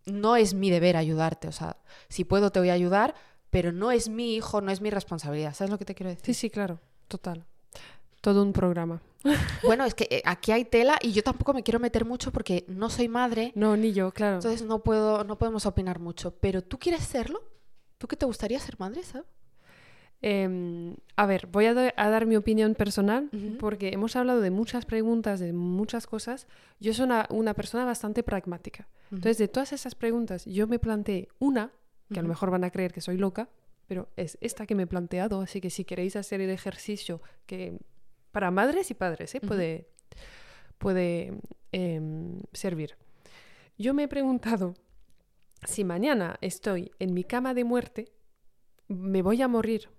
[0.06, 1.50] No es mi deber ayudarte.
[1.50, 1.76] O sea,
[2.08, 3.16] si puedo te voy a ayudar,
[3.50, 5.54] pero no es mi hijo, no es mi responsabilidad.
[5.54, 6.26] ¿Sabes lo que te quiero decir?
[6.28, 6.80] Sí, sí, claro,
[7.10, 7.44] total.
[8.22, 9.02] Todo un programa.
[9.64, 12.64] Bueno, es que eh, aquí hay tela y yo tampoco me quiero meter mucho porque
[12.68, 14.36] no soy madre, No, ni yo, claro.
[14.36, 16.36] entonces no puedo, no podemos opinar mucho.
[16.40, 17.42] Pero ¿tú quieres serlo?
[17.98, 19.28] ¿Tú qué te gustaría ser madre, sabes?
[20.22, 23.58] Em, a ver, voy a, a dar mi opinión personal Ujú.
[23.60, 26.48] porque hemos hablado de muchas preguntas, de muchas cosas.
[26.80, 28.88] Yo soy una, una persona bastante pragmática.
[29.12, 31.72] Entonces, de todas esas preguntas, yo me planteé una,
[32.12, 33.50] que a lo mejor van a creer que soy loca,
[33.88, 35.42] pero es esta que me he planteado.
[35.42, 37.78] Así que si queréis hacer el ejercicio que
[38.36, 39.40] para madres y padres ¿eh?
[39.40, 39.88] Puede,
[40.78, 41.40] puede
[41.72, 42.98] em, servir.
[43.78, 44.74] Yo me he preguntado
[45.64, 48.12] si mañana estoy en mi cama de muerte,
[48.90, 49.90] me voy a morir,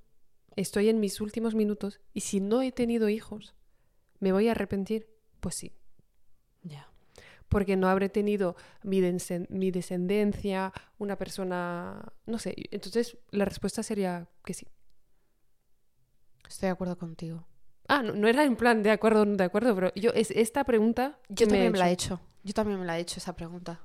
[0.54, 3.54] estoy en mis últimos minutos y si no he tenido hijos,
[4.20, 5.08] ¿me voy a arrepentir?
[5.40, 5.72] Pues sí,
[6.62, 6.92] Ya.
[7.48, 14.52] porque no habré tenido mi descendencia, una persona, no sé, entonces la respuesta sería que
[14.52, 14.66] sí.
[16.46, 17.46] Estoy de acuerdo contigo.
[17.88, 20.30] Ah, no, no era en plan de acuerdo o no de acuerdo, pero yo es
[20.30, 22.20] esta pregunta Yo también he me la he hecho.
[22.42, 23.80] Yo también me la he hecho esa pregunta.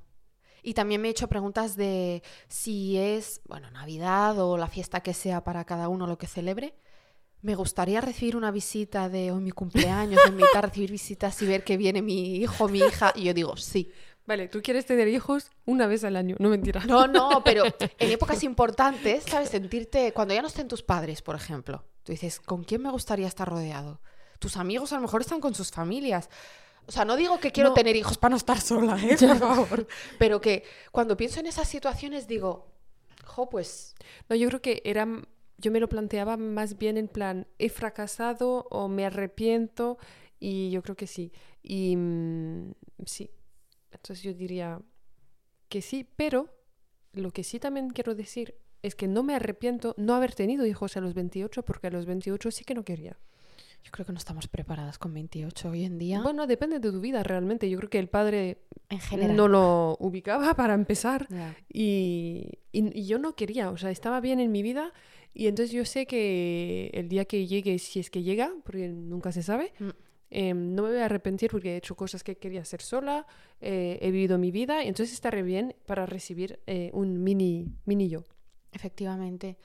[0.64, 5.14] Y también me he hecho preguntas de si es, bueno, Navidad o la fiesta que
[5.14, 6.76] sea para cada uno lo que celebre.
[7.42, 11.48] Me gustaría recibir una visita de hoy mi cumpleaños, me invita a recibir visitas y
[11.48, 13.12] ver que viene mi hijo, mi hija.
[13.16, 13.92] Y yo digo, sí.
[14.28, 16.86] Vale, tú quieres tener hijos una vez al año, no mentira.
[16.86, 17.64] No, no, pero
[18.00, 19.50] en épocas importantes, ¿sabes?
[19.50, 23.28] Sentirte, cuando ya no estén tus padres, por ejemplo, tú dices, ¿con quién me gustaría
[23.28, 24.02] estar rodeado?
[24.40, 26.30] Tus amigos a lo mejor están con sus familias.
[26.88, 27.76] O sea, no digo que quiero No.
[27.76, 29.16] tener hijos para no estar sola, ¿eh?
[29.20, 29.88] Por favor.
[30.18, 32.68] Pero que cuando pienso en esas situaciones digo,
[33.26, 33.96] jo, pues
[34.30, 35.08] No, yo creo que era,
[35.58, 39.98] yo me lo planteaba más bien en plan, he fracasado o me arrepiento
[40.40, 41.32] y yo creo que sí.
[41.62, 42.72] Y mm,
[43.06, 43.30] sí,
[43.92, 44.82] entonces yo diría
[45.70, 46.50] que sí, pero
[47.14, 50.98] lo que sí también quiero decir es que no me arrepiento no haber tenido hijos
[50.98, 53.18] a los 28 porque a los 28 sí que no quería.
[53.84, 56.22] Yo creo que no estamos preparadas con 28 hoy en día.
[56.22, 57.68] Bueno, depende de tu vida realmente.
[57.68, 58.60] Yo creo que el padre
[58.90, 59.36] en general.
[59.36, 61.56] no lo ubicaba para empezar Ya.
[61.68, 64.94] y, y- y yo no quería, o sea, estaba bien en mi vida
[65.34, 69.32] y entonces yo sé que el día que llegue, si es que llega, porque nunca
[69.32, 69.90] se sabe, Mm.
[70.30, 73.26] em, no me voy a arrepentir porque he hecho cosas que quería hacer sola,
[73.62, 78.10] eh, he vivido mi vida y entonces estaré bien para recibir eh, un mini, mini
[78.10, 78.26] yo.
[78.72, 79.58] Efectivamente.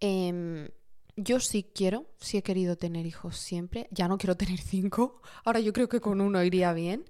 [0.00, 0.68] Em,
[1.16, 3.88] yo sí quiero, sí he querido tener hijos siempre.
[3.90, 5.20] Ya no quiero tener cinco.
[5.44, 7.04] Ahora yo creo que con uno iría bien.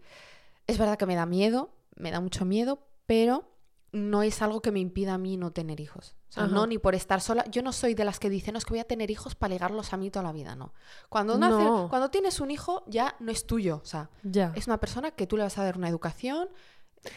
[0.67, 3.51] Es verdad que me da miedo, me da mucho miedo, pero
[3.93, 6.15] no es algo que me impida a mí no tener hijos.
[6.29, 6.53] O sea, Ajá.
[6.55, 7.43] no ni por estar sola.
[7.51, 9.55] Yo no soy de las que dicen, no, es que voy a tener hijos para
[9.55, 10.75] ligarlos a mí toda la vida, no.
[11.09, 11.89] Cuando, nace- No.
[11.89, 13.81] cuando tienes un hijo, ya no es tuyo.
[13.83, 14.53] O sea, Ya.
[14.55, 16.49] es una persona que tú le vas a dar una educación.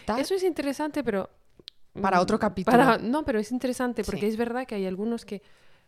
[0.05, 0.19] tal.
[0.21, 1.29] Eso es interesante, pero...
[1.99, 2.77] Para mm, otro capítulo.
[2.77, 4.27] para- No, pero es interesante porque Sí.
[4.27, 5.41] es verdad que hay algunos que...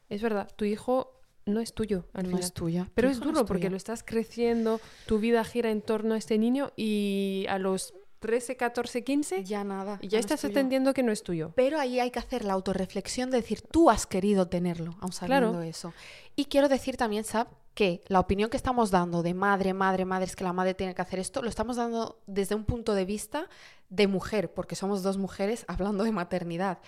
[0.10, 2.44] Es verdad, tu hijo no es tuyo al no final.
[2.44, 2.88] es tuyo.
[2.94, 6.18] Pero Tu es no duro porque lo estás creciendo, tu vida gira en torno a
[6.18, 9.98] este niño y a los 13, 14, 15 Ya nada.
[10.02, 11.52] y ya es estás entendiendo que no es tuyo.
[11.56, 15.52] Pero ahí hay que hacer la autorreflexión de decir, tú has querido tenerlo, aun sabiendo
[15.52, 15.62] Claro.
[15.64, 15.94] eso.
[16.38, 20.26] Y quiero decir también, Sab, que la opinión que estamos dando de madre, madre, madre,
[20.26, 23.04] es que la madre tiene que hacer esto, lo estamos dando desde un punto de
[23.04, 23.50] vista
[23.96, 26.80] de mujer, porque somos dos mujeres hablando de maternidad.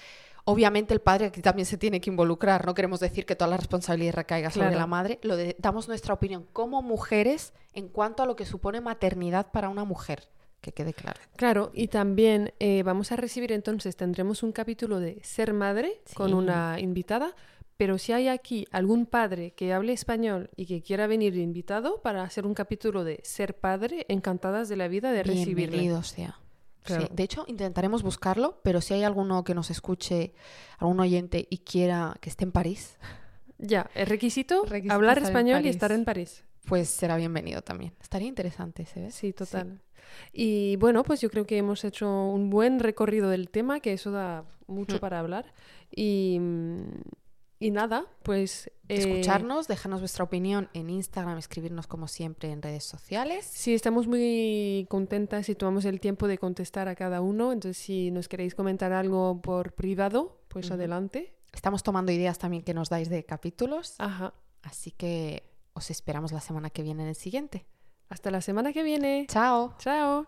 [0.48, 3.58] Obviamente el padre aquí también se tiene que involucrar, no queremos decir que toda la
[3.58, 4.80] responsabilidad recaiga sobre Claro.
[4.80, 8.80] la madre, lo de- damos nuestra opinión como mujeres en cuanto a lo que supone
[8.80, 10.28] maternidad para una mujer,
[10.62, 11.20] que quede claro.
[11.36, 16.34] Claro, y también eh, vamos a recibir entonces, tendremos un capítulo de ser madre con
[16.36, 17.36] una invitada,
[17.78, 22.22] pero si hay aquí algún padre que hable español y que quiera venir invitado para
[22.24, 25.78] hacer un capítulo de ser padre, encantadas de la vida de recibirle.
[25.78, 26.40] Bienvenidos sea.
[26.86, 27.08] Claro.
[27.08, 30.34] Sí, De hecho, intentaremos buscarlo, pero si hay alguno que nos escuche,
[30.78, 32.98] algún oyente y quiera que esté en París,
[33.58, 36.44] Ya, el requisito, Requisito hablar español y estar en París.
[36.66, 37.94] pues será bienvenido también.
[38.02, 39.12] Estaría interesante, ¿se ve?
[39.12, 39.82] Sí, total.
[40.34, 44.12] Y bueno, pues yo creo que hemos hecho un buen recorrido del tema, que eso
[44.12, 45.00] da mucho Mm.
[45.00, 45.54] para hablar.
[45.90, 46.86] Y, mm,
[47.66, 48.68] y nada, pues...
[48.90, 53.44] Eh, Escucharnos, dejarnos vuestra opinión en Instagram, escribirnos como siempre en redes sociales.
[53.44, 57.52] Sí, estamos muy contentas y tomamos el tiempo de contestar a cada uno.
[57.52, 61.34] Entonces, si nos queréis comentar algo por privado, pues adelante.
[61.52, 63.96] Estamos tomando ideas también que nos dais de capítulos.
[63.98, 64.36] Ajá.
[64.62, 65.42] Así que
[65.74, 67.66] os esperamos la semana que viene en el siguiente.
[68.10, 69.26] Hasta la semana que viene.
[69.28, 69.74] Chao.
[69.80, 70.28] Chao.